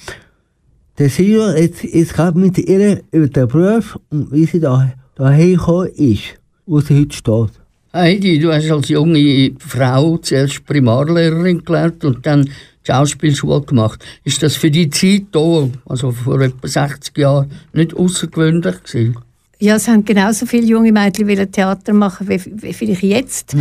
[0.97, 5.45] Der Sio jetzt, jetzt gerade mit ihr über den Beruf und wie sie da, daher
[5.45, 7.51] gekommen ist, wo sie heute steht.
[7.91, 12.51] Heidi, du hast als junge Frau zuerst Primarlehrerin gelernt und dann die
[12.85, 14.05] Schauspielschule gemacht.
[14.23, 19.17] Ist das für die Zeit hier, also vor etwa 60 Jahren, nicht außergewöhnlich gewesen?
[19.59, 23.55] Ja, es haben genauso viele junge Mädchen Theater machen wie, wie vielleicht jetzt.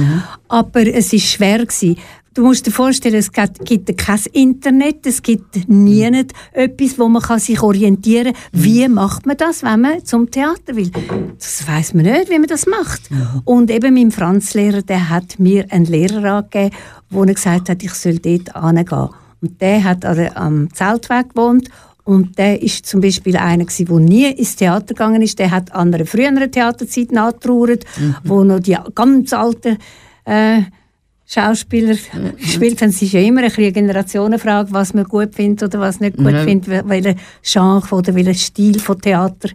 [0.49, 1.97] Aber es ist schwer gewesen.
[2.35, 6.03] Du musst dir vorstellen, es gibt, kein Internet, es gibt nie
[6.53, 8.42] etwas, wo man kann sich orientieren kann.
[8.53, 10.90] Wie macht man das, wenn man zum Theater will?
[11.38, 13.03] Das weiß man nicht, wie man das macht.
[13.44, 16.75] Und eben mein Franzlehrer, der hat mir einen Lehrer angegeben,
[17.09, 19.09] wo er gesagt hat, ich soll dort hingehen.
[19.40, 21.68] Und der hat der- am Zeltweg gewohnt
[22.03, 25.38] und der ist zum Beispiel einer der nie ins Theater gegangen ist.
[25.38, 27.85] Der hat an einer früheren Theaterzeit nachgetrauert,
[28.25, 29.79] wo noch die ganz alten
[30.25, 30.62] äh,
[31.26, 31.94] Schauspieler
[32.38, 32.90] gespielt haben.
[32.90, 36.32] Es ist ja immer ein eine Generationenfrage, was man gut findet oder was nicht gut
[36.32, 36.42] Ja.
[36.44, 39.48] findet, wel- welcher Genre oder welcher Stil von Theater.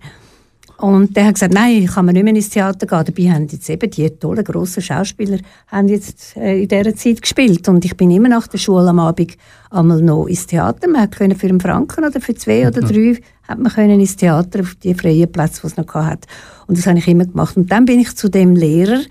[0.78, 3.04] Und der hat gesagt, nein, ich kann man nicht mehr ins Theater gehen.
[3.06, 7.68] Dabei haben jetzt eben die tollen, grossen Schauspieler haben jetzt äh, in dieser Zeit gespielt.
[7.68, 9.36] Und ich bin immer nach der Schule am Abend
[9.72, 10.88] einmal noch ins Theater.
[10.88, 14.62] Man konnte für einen Franken oder für zwei oder drei hat man können ins Theater
[14.62, 16.26] auf die freien Plätze, die es noch hat.
[16.68, 17.58] Und das habe ich immer gemacht.
[17.58, 19.02] Und dann bin ich zu dem Lehrer,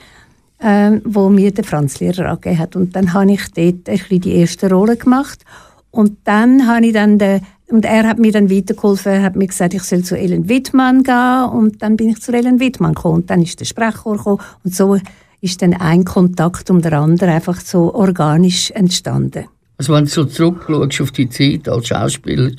[0.61, 2.77] ähm, wo mir der Franzlehrer angegeben hat.
[2.77, 5.45] Und dann habe ich dort ein bisschen die erste Rolle gemacht.
[5.91, 9.13] Und dann habe ich dann den, und er hat mir dann weitergeholfen.
[9.13, 11.45] Er hat mir gesagt, ich soll zu Ellen Wittmann gehen.
[11.53, 13.17] Und dann bin ich zu Ellen Wittmann gekommen.
[13.17, 14.41] Und dann ist der Sprechchor gekommen.
[14.65, 14.99] Und so
[15.41, 19.45] ist dann ein Kontakt um den anderen einfach so organisch entstanden.
[19.77, 22.51] Also wenn du so zurückschaust auf die Zeit als Schauspieler,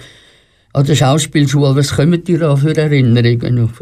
[0.72, 3.82] an der Schauspielschule, was kommen dir da für Erinnerungen auf?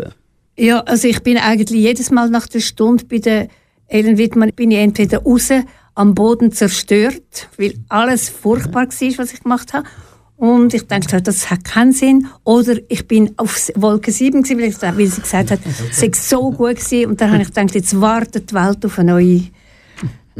[0.57, 3.47] Ja, also ich bin eigentlich jedes Mal nach der Stunde bei der
[3.87, 5.49] Ellen Wittmann bin ich entweder raus
[5.95, 9.87] am Boden zerstört, weil alles furchtbar war, was ich gemacht habe.
[10.35, 12.27] Und ich dachte, das hat keinen Sinn.
[12.43, 16.75] Oder ich bin auf Wolke 7 gewesen, weil, sie gesagt hat, es sei so gut
[16.75, 17.09] gewesen.
[17.09, 19.41] Und dann habe ich gedacht, jetzt wartet die Welt auf eine neue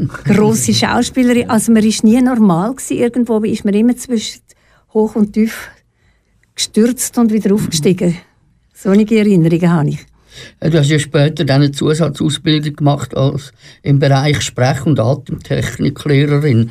[0.06, 1.50] grosse Schauspielerin.
[1.50, 2.96] Also man ist nie normal gewesen.
[2.96, 4.42] Irgendwo ist man immer zwischen
[4.94, 5.68] hoch und tief
[6.54, 8.16] gestürzt und wieder aufgestiegen.
[8.72, 10.06] Solche Erinnerungen habe ich.
[10.60, 16.70] Du hast ja später dann eine Zusatzausbildung gemacht als im Bereich Sprech- und Atemtechniklehrerin.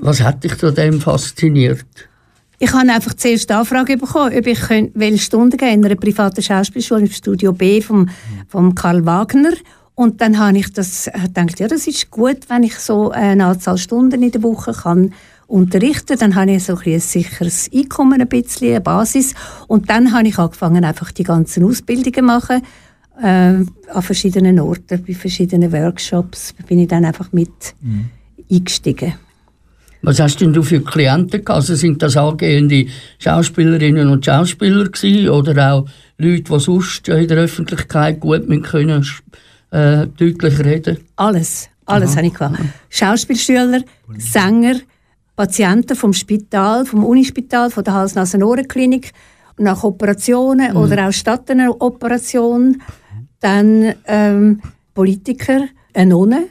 [0.00, 1.86] Was hat dich zu dem fasziniert?
[2.58, 4.60] Ich habe einfach zuerst die Anfrage bekommen, ob ich
[4.94, 8.08] welche Stunden geben in einer privaten Schauspielschule im Studio B vom,
[8.48, 9.52] vom Karl Wagner.
[9.94, 13.46] Und dann habe ich das äh, gedacht, ja, das ist gut, wenn ich so eine
[13.46, 15.12] Anzahl Stunden in der Woche kann
[15.46, 16.18] unterrichten.
[16.18, 19.34] Dann habe ich so ein, ein sicheres Einkommen, ein bisschen, eine Basis.
[19.68, 22.62] Und dann habe ich angefangen, einfach die ganzen Ausbildungen zu machen.
[23.22, 27.74] Äh, an verschiedenen Orten, bei verschiedenen Workshops bin ich dann einfach mit
[28.50, 29.14] eingestiegen.
[30.02, 31.50] Was hast denn du für Klienten gehabt?
[31.50, 32.86] Also sind das angehende
[33.18, 35.86] Schauspielerinnen und Schauspieler gewesen, oder auch
[36.18, 39.06] Leute, die sonst in der Öffentlichkeit gut mit können,
[39.70, 40.98] äh, deutlich reden?
[41.16, 42.58] Alles, alles habe ich gehabt.
[42.90, 43.80] Schauspielschüler,
[44.18, 44.74] Sänger,
[45.36, 49.12] Patienten vom Spital, vom Unispital, von der Hals-Nasen-Ohren-Klinik,
[49.56, 52.82] nach Operationen oder auch statt einer Operation,
[53.44, 54.62] dann ähm,
[54.94, 56.46] Politiker, eine Nonne,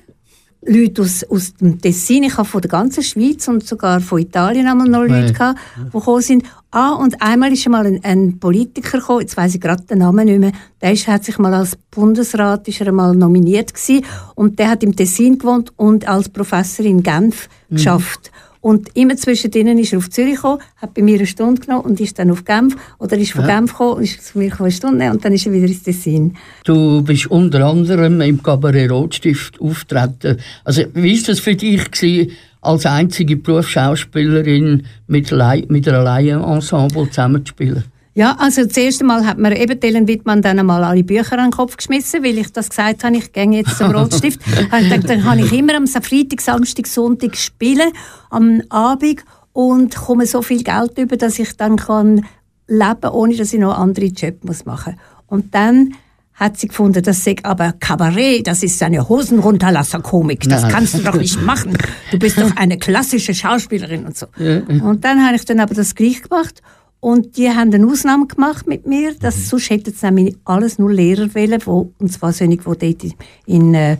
[0.66, 4.68] Leute aus, aus dem Tessin, ich habe von der ganzen Schweiz und sogar von Italien
[4.68, 6.44] einmal noch Leute gehabt, die gekommen sind.
[6.72, 10.26] Ah, und einmal ist einmal ein, ein Politiker gekommen, jetzt weiß ich gerade den Namen
[10.26, 10.52] nicht mehr,
[10.82, 14.84] der ist, hat sich mal als Bundesrat ist er mal nominiert gewesen, und der hat
[14.84, 18.32] im Tessin gewohnt und als Professor in Genf geschafft.
[18.64, 22.00] Und immer zwischendrin ist er auf Zürich gekommen, hat bei mir eine Stunde genommen und
[22.00, 24.72] ist dann auf Genf, oder ist von Genf gekommen und ist zu mir gekommen, eine
[24.72, 26.38] Stunde und dann ist er wieder ins Tessin.
[26.64, 30.38] Du bist unter anderem im Cabaret Rotstift auftreten.
[30.64, 35.32] Also, wie war das für dich, gewesen, als einzige Berufsschauspielerin mit,
[35.70, 37.84] mit einer Laienensemble zusammenzuspielen?
[38.16, 41.50] Ja, also das erste Mal hat mir eben Ellen Wittmann dann einmal alle Bücher an
[41.50, 44.40] den Kopf geschmissen, weil ich das gesagt habe, ich gehe jetzt zum Rotstift.
[44.72, 47.92] Gedacht, dann kann ich immer am Freitag, Samstag, Sonntag spielen,
[48.30, 52.26] am Abend und komme so viel Geld über, dass ich dann kann
[52.68, 55.04] leben, ohne dass ich noch andere Jobs muss machen muss.
[55.28, 55.96] Und dann
[56.36, 60.72] hat sie gefunden, das sei aber Kabarett, das ist eine Hosenrunterlasser-Komik, das Nein.
[60.72, 61.78] kannst du doch nicht machen.
[62.12, 64.28] Du bist doch eine klassische Schauspielerin und so.
[64.38, 66.62] Und dann habe ich dann aber das gleich gemacht
[67.04, 70.90] und die haben eine Ausnahme gemacht mit mir, dass sonst hätten sie nämlich alles nur
[70.90, 73.14] Lehrer wollen, wo, und zwar solche, die dort in,
[73.46, 73.98] in äh,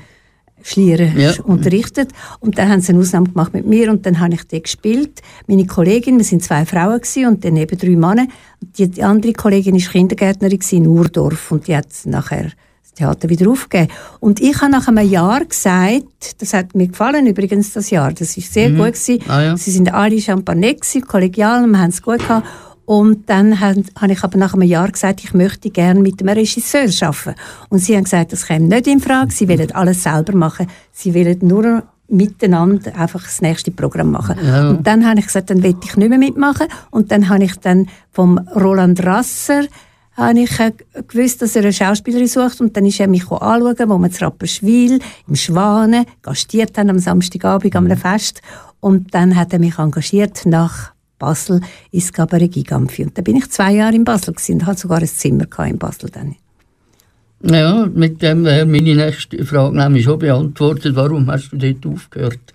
[0.62, 1.34] Schlieren Ja.
[1.44, 2.12] unterrichtet.
[2.40, 5.22] Und dann haben sie eine Ausnahme gemacht mit mir und dann habe ich dort gespielt.
[5.48, 8.28] Meine Kollegin, wir sind zwei Frauen gewesen und dann eben drei Männer.
[8.62, 12.44] Die, die andere Kollegin war Kindergärtnerin in Urdorf und die hat nachher
[12.84, 13.92] das Theater wieder aufgegeben.
[14.22, 18.38] Und ich habe nach einem Jahr gesagt, das hat mir gefallen übrigens, das Jahr, das
[18.38, 19.20] ist sehr gut gewesen.
[19.28, 19.58] Ah, ja.
[19.58, 22.48] Sie sind alle Champagner gewesen, kollegial, wir haben es gut gehabt.
[22.86, 26.90] Und dann habe ich aber nach einem Jahr gesagt, ich möchte gerne mit einem Regisseur
[27.02, 27.40] arbeiten.
[27.70, 29.32] Und sie haben gesagt, das käme nicht in Frage.
[29.32, 30.68] Sie wollen alles selber machen.
[30.92, 34.38] Sie wollen nur miteinander einfach das nächste Programm machen.
[34.70, 36.68] Und dann habe ich gesagt, dann will ich nicht mehr mitmachen.
[36.92, 39.64] Und dann habe ich dann vom Roland Rasser
[40.16, 40.72] habe ich äh,
[41.08, 44.26] gewusst, dass er eine Schauspielerin sucht und dann ist er mich anschauen, wo wir zu
[44.26, 48.42] Rapperswil im Schwanen gastiert haben am Samstagabend an einem Fest
[48.80, 50.93] und dann hat er mich engagiert nach
[51.24, 54.82] Basel ins Cabaret Gigampfi und da bin ich zwei Jahre in Basel gewesen und hatte
[54.82, 56.36] sogar ein Zimmer in Basel dann.
[57.44, 60.96] Ja, mit dem wäre meine nächste Frage nämlich schon beantwortet.
[60.96, 62.54] Warum hast du dort aufgehört?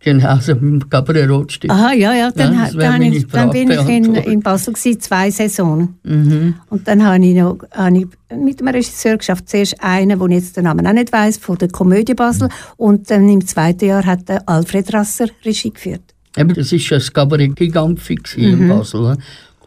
[0.00, 1.72] Genau, also im Cabaret Rotstift.
[1.72, 5.30] Aha, ja, ja, dann, Ja, dann, ich, dann bin ich in, in Basel gewesen, zwei
[5.30, 5.98] Saisonen.
[6.04, 6.54] Mhm.
[6.70, 9.48] Und dann habe ich, noch, habe ich mit dem Regisseur geschafft.
[9.48, 12.48] Zuerst einen, den ich jetzt den Namen auch nicht weiss, von der Komödie Basel.
[12.76, 16.14] Und dann im zweiten Jahr hat der Alfred Rasser Regie geführt.
[16.38, 18.62] Eben, das war ja das Cabaret Gigampfi gewesen Mhm.
[18.62, 19.16] in Basel.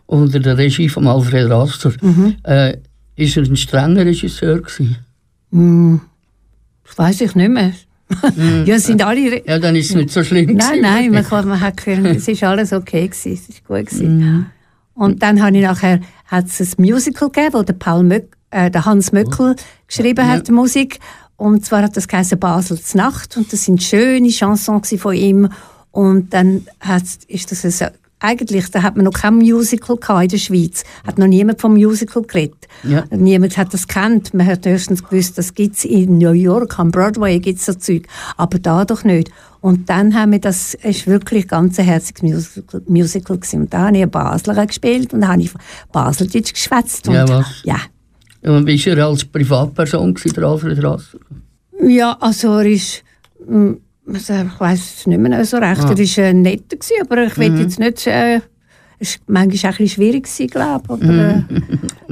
[0.06, 1.94] Unter der Regie von Alfred Rasser.
[2.02, 2.36] Mhm.
[2.44, 2.78] Äh,
[3.16, 4.98] ist er ein strenger Regisseur gewesen?
[6.88, 7.74] Das weiss ich nicht mehr.
[8.66, 9.46] ja, es sind alle...
[9.48, 12.28] Ja, dann ist es nicht so schlimm nein, nein, man, kann, man hat können, es
[12.28, 14.48] ist alles okay gewesen, es ist gut gewesen.
[14.94, 18.70] Und dann habe ich nachher, hat es ein Musical gegeben, wo der, Paul Möck, äh,
[18.70, 19.56] der Hans Möckel
[19.88, 21.00] geschrieben hat, die Musik.
[21.38, 25.48] Und zwar hat das geheißen Basels Nacht und das sind schöne Chansons von ihm.
[25.92, 30.30] Und dann hat, ist das ein, eigentlich, da hat man noch kein Musical gehabt in
[30.30, 30.84] der Schweiz.
[31.06, 32.68] Hat noch niemand vom Musical geredet.
[32.84, 33.04] Ja.
[33.10, 34.34] Niemand hat das kennt.
[34.34, 38.08] Man hat höchstens gewusst, das gibt's in New York, am Broadway gibt's so Zeug.
[38.38, 39.32] Aber da doch nicht.
[39.60, 43.62] Und dann haben wir das, ist wirklich ganz ein herziges Musical, Musical gewesen.
[43.62, 45.52] Und da habe ich eine Basler gespielt und da habe ich
[45.92, 47.08] Baseldeutsch geschwätzt.
[47.08, 47.46] Ja, was?
[47.64, 47.78] Ja.
[48.44, 51.20] Und wie war er als Privatperson, gewesen, der Alfred Rasser?
[51.84, 53.04] Ja, also er ist,
[53.48, 53.74] mm,
[54.08, 57.60] ich weiß es nicht mehr so recht, er ist äh, netter gewesen, aber ich will
[57.60, 58.42] jetzt nicht, äh,
[59.00, 61.10] es war manchmal auch ein bisschen schwierig glaube ich.
[61.10, 61.44] Aber,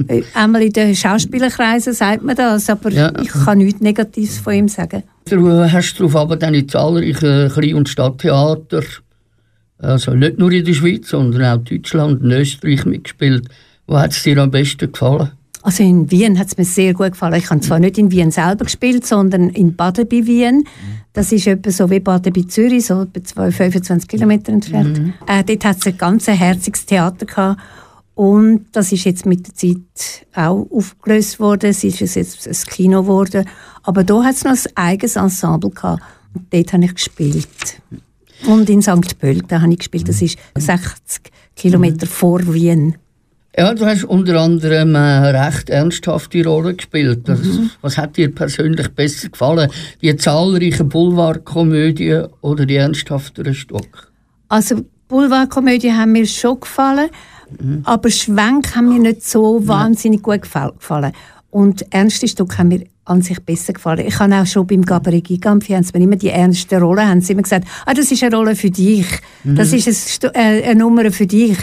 [0.08, 3.12] äh, äh, einmal in den Schauspielerkreisen sagt man das, aber Ja.
[3.20, 5.02] ich kann nichts Negatives von ihm sagen.
[5.28, 8.82] Du hast darauf aber dann in zahlreichen Klein- und Stadttheater,
[9.78, 13.48] also nicht nur in der Schweiz, sondern auch Deutschland und Österreich mitgespielt.
[13.86, 15.30] Wo hat es dir am besten gefallen?
[15.62, 17.34] Also in Wien hat es mir sehr gut gefallen.
[17.34, 20.64] Ich habe zwar nicht in Wien selber gespielt, sondern in Baden bei Wien.
[21.12, 24.98] Das ist etwa so wie Baden bei Zürich, so etwa zwei- 25 Kilometer entfernt.
[25.26, 27.60] Äh, dort hat es ein ganz herziges Theater gehabt.
[28.14, 31.70] Und das ist jetzt mit der Zeit auch aufgelöst worden.
[31.70, 33.44] Es ist jetzt ein Kino geworden.
[33.82, 36.02] Aber da hat es noch ein eigenes Ensemble gehabt.
[36.34, 37.80] Und dort habe ich gespielt.
[38.46, 39.18] Und in St.
[39.18, 40.08] Pölten habe ich gespielt.
[40.08, 42.96] Das ist 60 Kilometer vor Wien.
[43.56, 47.28] Ja, du hast unter anderem eine recht ernsthafte Rolle gespielt.
[47.28, 47.70] Das, Mhm.
[47.82, 49.70] Was hat dir persönlich besser gefallen?
[50.02, 54.06] Die zahlreichen Boulevardkomödien oder die ernsthafteren Stücke?
[54.48, 57.08] Also Boulevardkomödien haben mir schon gefallen,
[57.84, 61.12] aber Schwenk haben mir nicht so wahnsinnig gut gefall- gefallen.
[61.50, 64.06] Und ernste Stücke haben mir an sich besser gefallen.
[64.06, 67.20] Ich habe auch schon beim Gabriel Gigampfi, haben sie mir immer die ernste Rolle, haben
[67.20, 69.06] sie immer gesagt, ah, das ist eine Rolle für dich,
[69.42, 71.58] das ist ein Stu- äh, eine Nummer für dich,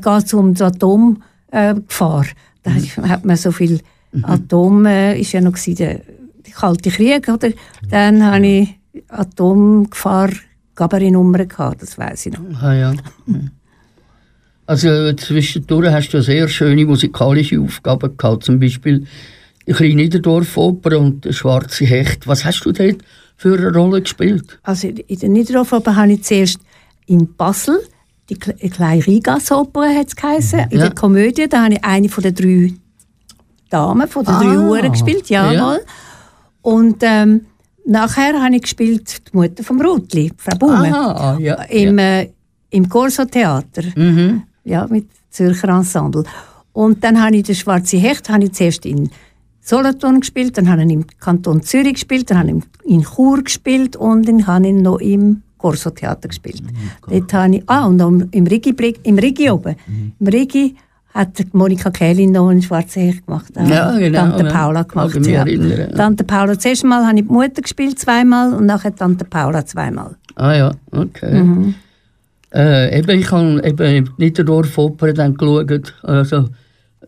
[0.00, 2.24] das geht um die Atomgefahr.
[2.24, 3.80] Äh, da hat man so viel
[4.22, 7.50] Atom, äh, ist ja noch der, der Kalte Krieg, oder?
[7.90, 8.68] Dann habe ich
[9.08, 10.30] Atomgefahr
[10.74, 12.62] Gabaret-Nummer gehabt, das weiß ich noch.
[12.62, 12.94] Ah, ja.
[14.66, 19.06] Also zwischendurch hast du sehr schöne musikalische Aufgaben gehabt, zum Beispiel
[19.66, 22.26] die kleine Niederdorf-Oper und der Schwarze Hecht.
[22.26, 22.98] Was hast du dort
[23.36, 24.58] für eine Rolle gespielt?
[24.62, 26.60] Also in der Niederdorfoper habe ich zuerst
[27.06, 27.80] in Basel,
[28.28, 30.86] die Kle- kleine Rigasoper hat es geheißen, in Ja.
[30.86, 32.72] der Komödie, da habe ich eine von den drei
[33.70, 35.50] Damen, von den drei Ah, Uhren gespielt, ja.
[35.52, 35.80] jawohl.
[36.62, 37.46] Und ähm,
[37.86, 41.54] nachher habe ich gespielt die Mutter vom Rotli, Frau Baume, Ah, ja.
[41.64, 42.28] im, äh,
[42.70, 44.42] im Corso-Theater, Mhm.
[44.64, 46.24] ja, mit Zürcher Ensemble.
[46.72, 49.10] Und dann habe ich den Schwarze Hecht habe ich zuerst in
[49.60, 53.96] Solothurn gespielt, dann habe ich im Kanton Zürich gespielt, dann habe ich in Chur gespielt
[53.96, 56.62] und dann habe ich noch im Corso-Theater gespielt.
[57.08, 59.76] Dort habe ich, ah, und im Rigi, im Rigi oben.
[60.20, 60.74] Im Rigi
[61.14, 63.52] hat Monika Kählin noch einen schwarzen Hecht gemacht.
[63.56, 64.44] Ja, genau, Tante.
[64.46, 65.14] Paula gemacht.
[65.14, 65.40] Mich Ja.
[65.42, 65.86] erinnern, ja.
[65.96, 70.16] Tante Paula, zuerst mal habe ich die Mutter gespielt, zweimal, und nachher Tante Paula zweimal.
[70.34, 71.42] Ah ja, okay.
[71.42, 71.74] Mhm.
[72.54, 76.48] Äh, eben, ich habe eben Niederdorf Oper dann geschaut, also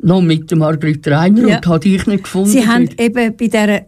[0.01, 1.57] noch mit der Margrit Reiner Ja.
[1.57, 2.51] und habe dich nicht gefunden.
[2.51, 3.87] Sie haben eben bei der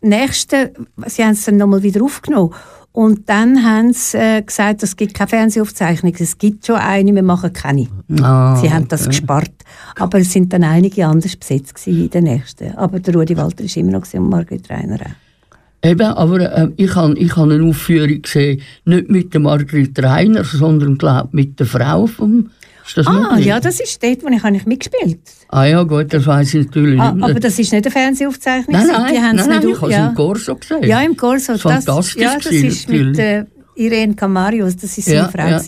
[0.00, 0.70] nächsten,
[1.06, 2.52] sie haben es dann nochmal wieder aufgenommen.
[2.92, 7.22] Und dann haben sie äh, gesagt, es gibt keine Fernsehaufzeichnung, es gibt schon eine, wir
[7.22, 7.88] machen keine.
[8.20, 9.50] Ah, Sie haben das gespart.
[9.98, 12.76] Aber es sind dann einige anders besetzt in der nächsten.
[12.76, 15.88] Aber der Rudi Walter war immer noch und Margrit Reiner auch.
[15.88, 20.44] Eben, aber äh, ich habe ich hab eine Aufführung gesehen, nicht mit der Margrit Reiner,
[20.44, 22.50] sondern glaub, mit der Frau vom...
[22.86, 23.46] Ist das Ah, möglich?
[23.46, 27.00] ja, das ist dort, wo ich eigentlich mitgespielt Ah ja, gut, das weiß ich natürlich
[27.00, 27.24] ah, nicht.
[27.24, 28.72] Aber das ist nicht eine Fernsehaufzeichnung.
[28.76, 30.08] nein, nein, die es nein, nein, nicht ich habe es ja.
[30.08, 30.82] im Corso gesehen.
[30.84, 31.52] Ja, im Corso.
[31.52, 33.44] Das Das, ist fantastisch ja, das gewesen, ist mit äh,
[33.76, 35.46] Irene Camarius, das ist seine Ja, Frau.
[35.48, 35.60] ja.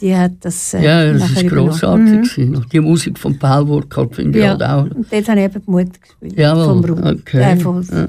[0.00, 2.36] Die hat das äh, Ja, das ist grossartig.
[2.38, 2.64] Mhm.
[2.72, 4.96] Die Musik von Paul Burkhardt finde ich Ja, halt auch.
[4.96, 6.38] und dort habe ich eben die Mutter gespielt.
[6.38, 7.40] Jawohl, vom Ruth, okay.
[7.52, 8.06] Äh, vom, Ja.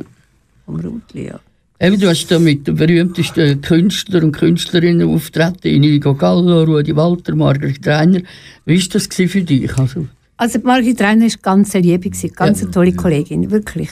[0.66, 1.40] vom Rutli, ja.
[1.84, 7.36] Eben, du hast da mit den berühmtesten Künstlern und Künstlerinnen auftreten, Inigo Gallo, Rudi Walter,
[7.36, 8.22] Margrit Reiner.
[8.66, 9.78] Wie war das für dich?
[9.78, 10.08] Also,
[10.38, 13.90] Also Margit Reiner war ganz Liebe, gewesen, ganz eine tolle Kollegin, wirklich.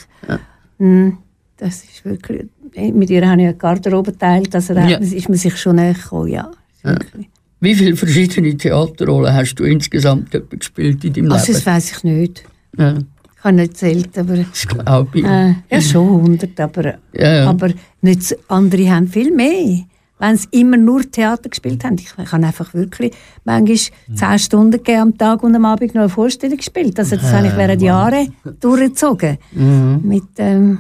[0.78, 1.10] Mm,
[1.58, 2.46] Das ist wirklich...
[2.94, 4.98] Mit ihr habe ich eine Garderobe geteilt, also da Ja.
[4.98, 6.50] ist man sich schon näher gekommen, ja.
[6.84, 7.28] Wirklich.
[7.60, 11.66] wie viele verschiedene Theaterrollen hast du insgesamt gespielt in deinem Also das Leben?
[11.76, 12.44] weiß ich nicht.
[12.78, 12.98] Ja,
[13.42, 14.38] Ich habe nicht zählt, aber...
[14.38, 15.26] das glaube ich.
[15.26, 17.72] Äh, ja, schon 100, aber, Ja, aber
[18.02, 19.80] nicht, andere haben viel mehr.
[20.20, 21.96] Wenn sie immer nur Theater gespielt haben.
[21.96, 23.12] Ich, ich habe einfach wirklich
[23.44, 23.78] manchmal
[24.08, 24.16] Mhm.
[24.16, 27.00] 10 Stunden am Tag und am Abend noch eine Vorstellung gespielt.
[27.00, 29.40] Also das habe ich während Jahren durchgezogen.
[29.54, 30.02] Mhm.
[30.04, 30.78] Mit, ähm,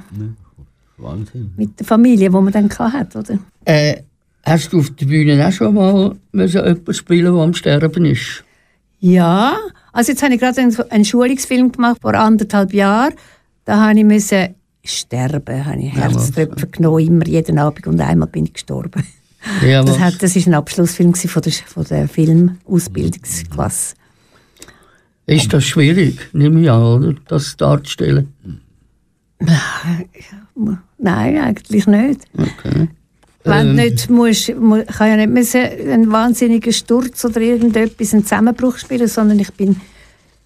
[0.97, 1.53] Wahnsinn.
[1.57, 3.39] mit der Familie, die man dann hatte, oder?
[3.65, 4.03] Äh,
[4.43, 8.43] hast du auf der Bühne auch schon mal müssen jemanden spielen, der am Sterben ist?
[8.99, 9.55] Ja,
[9.93, 13.13] also jetzt habe ich gerade einen, Schulungsfilm gemacht vor anderthalb Jahren.
[13.65, 18.45] Da habe ich müssen sterben, habe ich Herztröpfe genommen, immer jeden Abend und einmal bin
[18.45, 19.03] ich gestorben.
[19.65, 23.95] Ja, Das, hat, das ist ein Abschlussfilm von der, von der Filmausbildungsklasse.
[25.25, 27.15] Ist das schwierig, nehme ich an, oder?
[27.27, 28.33] das darzustellen?
[30.97, 32.21] Nein, eigentlich nicht.
[32.37, 32.89] Okay.
[33.43, 33.75] Wenn Ähm.
[33.75, 39.07] nicht musst, mu- kann ja nicht müssen einen wahnsinnigen Sturz oder irgendetwas, einen Zusammenbruch spielen,
[39.07, 39.77] sondern ich bin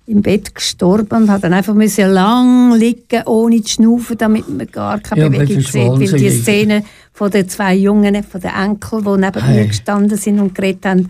[0.07, 4.67] im Bett gestorben und habe dann einfach müssen lang liegen, ohne zu schnaufen, damit man
[4.67, 5.75] gar keine Ja, Bewegung sieht.
[5.75, 6.29] Weil die.
[6.29, 9.61] Szene von den zwei Jungen, von den Enkeln, die neben Hey.
[9.61, 11.09] mir gestanden sind und geredet haben,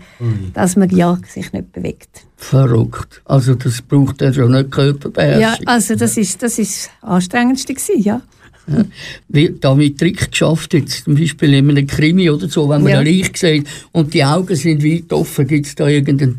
[0.54, 2.22] dass man ja sich nicht bewegt.
[2.38, 3.20] Verrückt.
[3.26, 5.66] Also das braucht ja schon nicht Ja, Körperbeherrschung.
[5.66, 8.22] also das ist das, ist Anstrengendste gewesen, ja.
[9.28, 12.92] Wie da mit Trick geschafft jetzt, zum Beispiel in einem Krimi oder so, wenn man
[12.92, 12.98] Ja.
[13.00, 16.36] ein Licht sieht und die Augen sind weit offen, gibt es da irgendeine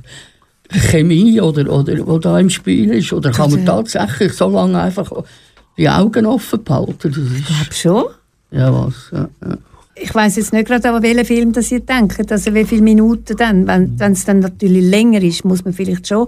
[0.69, 3.13] Chemie oder, oder, wo da im Spiel ist?
[3.13, 5.11] Oder kann man tatsächlich so lange einfach
[5.77, 6.97] die Augen offen behalten?
[7.01, 8.03] Das Ich glaube schon.
[8.51, 8.93] ja, was?
[9.11, 9.57] Ja, ja.
[10.01, 13.35] Ich weiß jetzt nicht gerade, an welchen Film das ihr denkt, also wie viele Minuten
[13.35, 13.65] dann.
[13.67, 16.27] Wenn wenn es dann natürlich länger ist, muss man vielleicht schon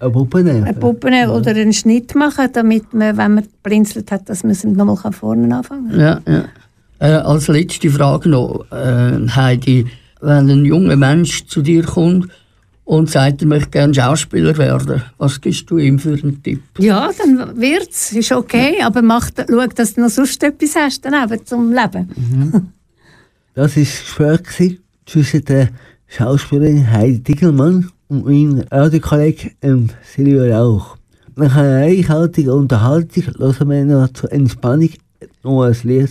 [0.00, 0.64] Eine Puppe nehmen.
[0.64, 4.52] eine Puppe nehmen oder einen Schnitt machen, damit man, wenn man blinzelt hat, dass man
[4.52, 6.00] es nochmal vorne anfangen kann.
[6.00, 6.44] Ja, ja.
[6.98, 9.86] Äh, als letzte Frage noch, äh, Heidi.
[10.20, 12.28] Wenn ein junger Mensch zu dir kommt
[12.84, 16.62] und sagt, er möchte gerne Schauspieler werden, was gibst du ihm für einen Tipp?
[16.78, 21.44] Ja, dann wird's, ist okay, aber mach, schau, dass du noch sonst etwas hast daneben
[21.44, 22.08] zum Leben.
[22.52, 22.62] War
[23.56, 25.70] das Gespräch gewesen zwischen der
[26.08, 30.98] Schauspielerin Heidi Dickelmann und meinem Radiokollegen ähm, Silvio Rauch.
[31.36, 34.90] Nach einer reichhaltigen Unterhaltung hören wir noch zur Entspannung
[35.42, 36.10] noch ein Lied.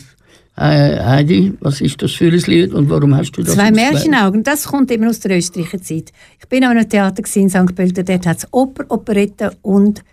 [0.58, 3.72] Äh, Heidi, was ist das für ein Lied und warum hast du das Zwei?
[3.72, 6.12] Märchenaugen, das kommt immer aus der Österreicher Zeit.
[6.39, 7.76] Ich bin an einem Theater gewesen in St.
[7.76, 10.04] Pölten, dort hat es Oper, Operette und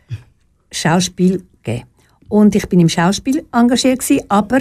[0.70, 1.87] Schauspiel gegeben.
[2.28, 4.61] Und ich bin im Schauspiel engagiert gewesen, aber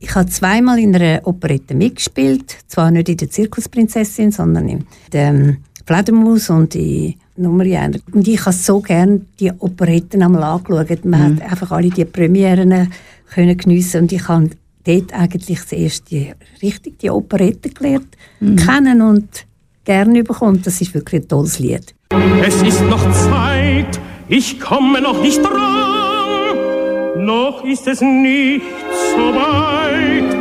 [0.00, 5.28] ich habe zweimal in einer Operette mitgespielt, zwar nicht in der Zirkusprinzessin, sondern in der
[5.28, 8.00] ähm, Fledermaus und in Nummer 1.
[8.12, 11.04] Und ich habe so gerne die Operetten einmal angeschaut.
[11.04, 12.90] Man hat einfach alle die Premieren
[13.32, 14.50] können geniessen und ich habe
[14.84, 16.32] dort eigentlich zuerst die,
[16.62, 19.46] richtig die Operette gelernt, kennen und
[19.84, 20.60] gerne bekommen.
[20.62, 21.94] Das ist wirklich ein tolles Lied.
[22.42, 25.97] Es ist noch Zeit, ich komme noch nicht dran,
[27.18, 28.62] noch ist es nicht
[29.16, 30.36] so weit.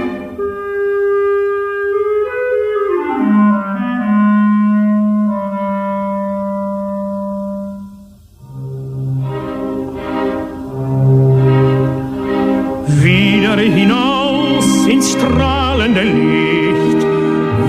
[13.03, 17.01] Wieder hinaus ins strahlende Licht,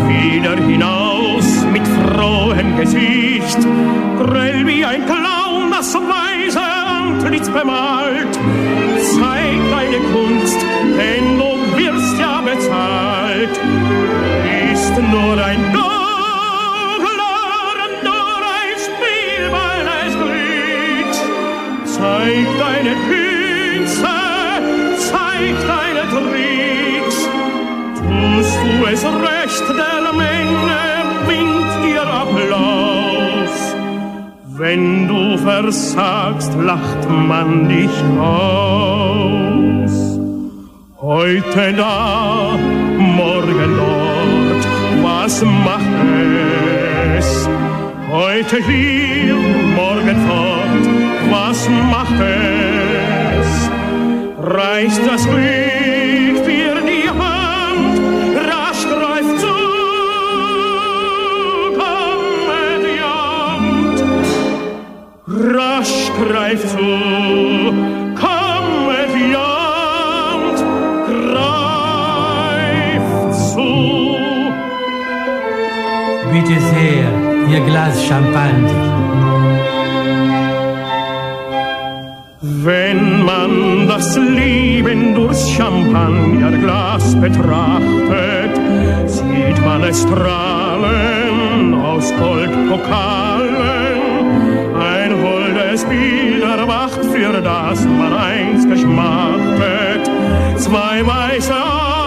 [0.09, 3.59] wieder hinaus mit frohem Gesicht,
[4.19, 8.39] grell wie ein Clown das weise Antlitz bemalt.
[9.91, 10.61] Deine Kunst,
[10.99, 13.59] denn du wirst ja bezahlt.
[14.70, 15.89] Ist nur ein Glücks.
[21.86, 24.16] Zeig deine Künste,
[24.99, 27.18] zeig deine Tricks.
[27.97, 30.84] Tust du es recht, der Menge
[31.26, 33.57] winkt dir Applaus.
[34.45, 39.48] Wenn du versagst, lacht man dich aus.
[41.01, 42.59] Heute da,
[42.99, 44.67] morgen dort,
[45.01, 45.85] was macht
[47.17, 47.49] es?
[48.11, 49.37] Heute hier,
[49.77, 50.85] morgen fort,
[51.31, 53.71] was macht es?
[54.43, 58.01] Reicht das Glück dir die Hand,
[58.51, 59.55] rasch greift zu,
[61.79, 64.03] kommet jamt.
[65.55, 67.28] Rasch greift zu,
[77.51, 78.69] Ihr Glas Champagner.
[82.41, 88.55] Wenn man das Leben durchs Champagnerglas betrachtet,
[89.07, 93.49] sieht man es strahlen aus Goldpokalen.
[94.79, 100.11] Ein holdes Bild erwacht, für das man einst geschmachtet.
[100.57, 101.98] Zwei weiße Arme,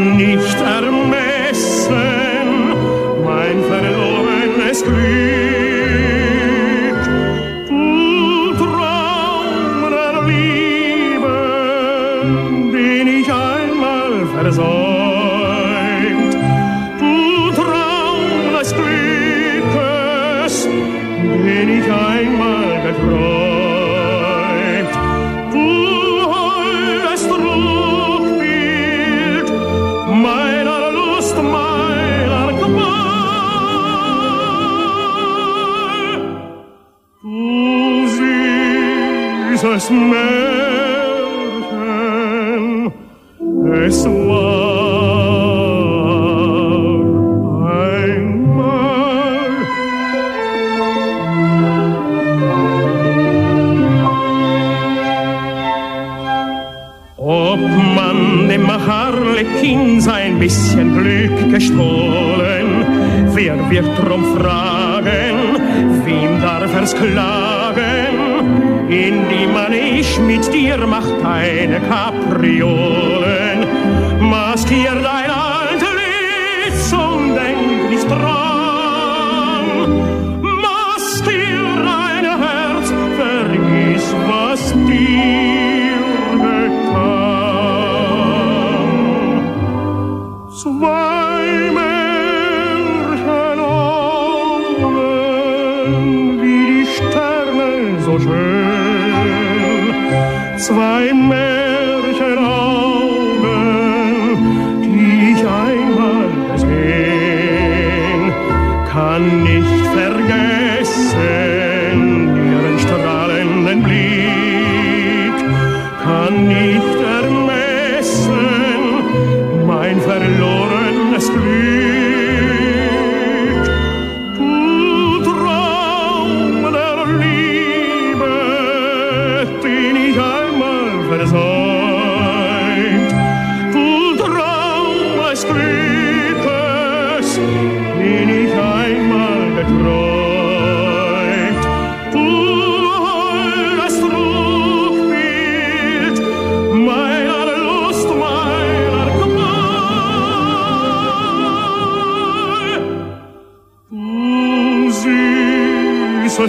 [0.00, 0.69] nicht
[39.60, 40.22] süßes Märchen,
[43.84, 44.40] es war
[47.70, 48.70] einmal.
[57.18, 57.60] Ob
[57.94, 62.86] man dem Harlekin sein bisschen Glück gestohlen,
[63.34, 64.79] wer wird drum fragen,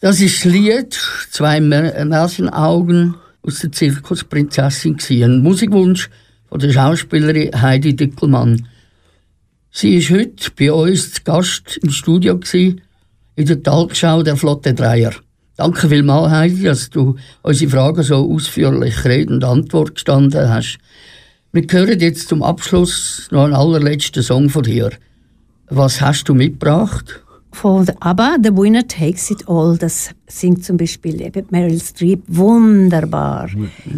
[0.00, 0.94] Das ist das Lied,
[1.30, 5.42] zwei äh, Märchenaugen aus der Zirkusprinzessin gesehen.
[5.42, 6.10] Musikwunsch
[6.48, 8.66] von der Schauspielerin Heidi Dickelmann.
[9.70, 12.80] Sie ist heute bei uns zu Gast im Studio gewesen
[13.36, 15.12] in der Talkschau der Flotte Dreier.
[15.56, 20.78] Danke vielmals, Heidi, dass du unsere Fragen so ausführlich Rede und Antwort gestanden hast.
[21.52, 24.90] Wir hören jetzt zum Abschluss noch einen allerletzten Song von dir.
[25.68, 27.22] Was hast du mitgebracht?
[27.52, 33.50] Von ABBA, The Winner Takes It All, das singt zum Beispiel eben Meryl Streep wunderbar.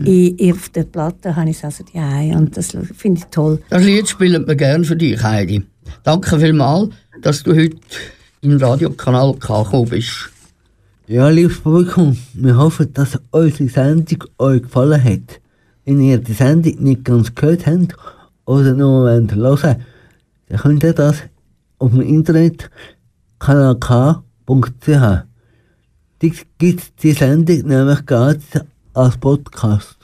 [0.04, 3.60] Ich, auf der Platte habe ich es also die und das finde ich toll.
[3.68, 5.62] Das Lied spielen wir gerne für dich, Heidi.
[6.02, 6.88] Danke vielmals,
[7.20, 7.76] dass du heute
[8.42, 10.30] im Radiokanal gekommen bist.
[11.06, 15.40] Ja, liebes Publikum, wir hoffen, dass unsere Sendung euch gefallen hat.
[15.84, 17.96] Wenn ihr die Sendung nicht ganz gehört habt
[18.44, 21.22] oder nur hören wollt, dann könnt ihr das
[21.78, 22.68] auf dem Internet
[23.38, 24.86] kanalk.ch.
[24.88, 25.26] Dort
[26.58, 28.60] gibt es die Sendung nämlich gratis
[28.94, 29.96] als Podcast.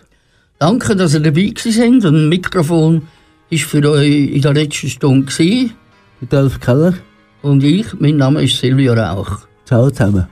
[0.58, 2.04] Danke, dass ihr dabei gewesen sind.
[2.04, 3.02] Ein Mikrofon
[3.50, 5.26] war für euch in der letzten Stunde.
[5.26, 5.72] Gewesen.
[6.20, 6.94] Rudolf Keller,
[7.42, 9.48] Und ich, mein Name ist Silvia Rauch.
[9.64, 10.26] ciao zusammen.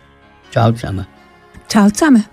[0.50, 1.06] Ciao zusammen.
[1.68, 2.24] Ciao zusammen.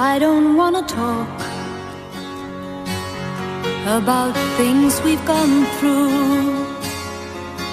[0.00, 1.28] I don't wanna talk
[3.86, 6.57] about things we've gone through,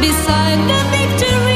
[0.00, 1.55] beside the victory.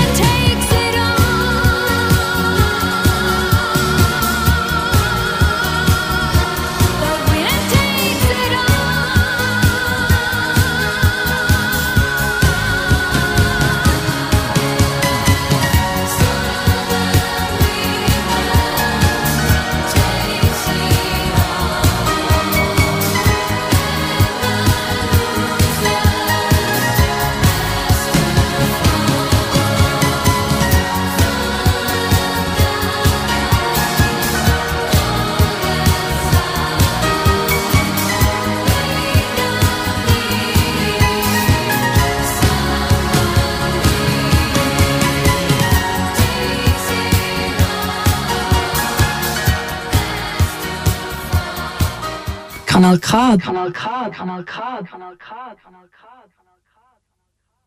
[53.11, 53.83] Kanal Kanal K,
[54.13, 55.99] Kanal K, Kanal K, Kanal K.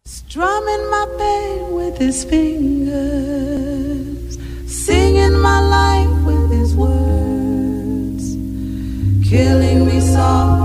[0.07, 2.89] Strumming my pain with his fingers,
[4.67, 8.37] singing my life with his words,
[9.29, 10.64] killing me softly.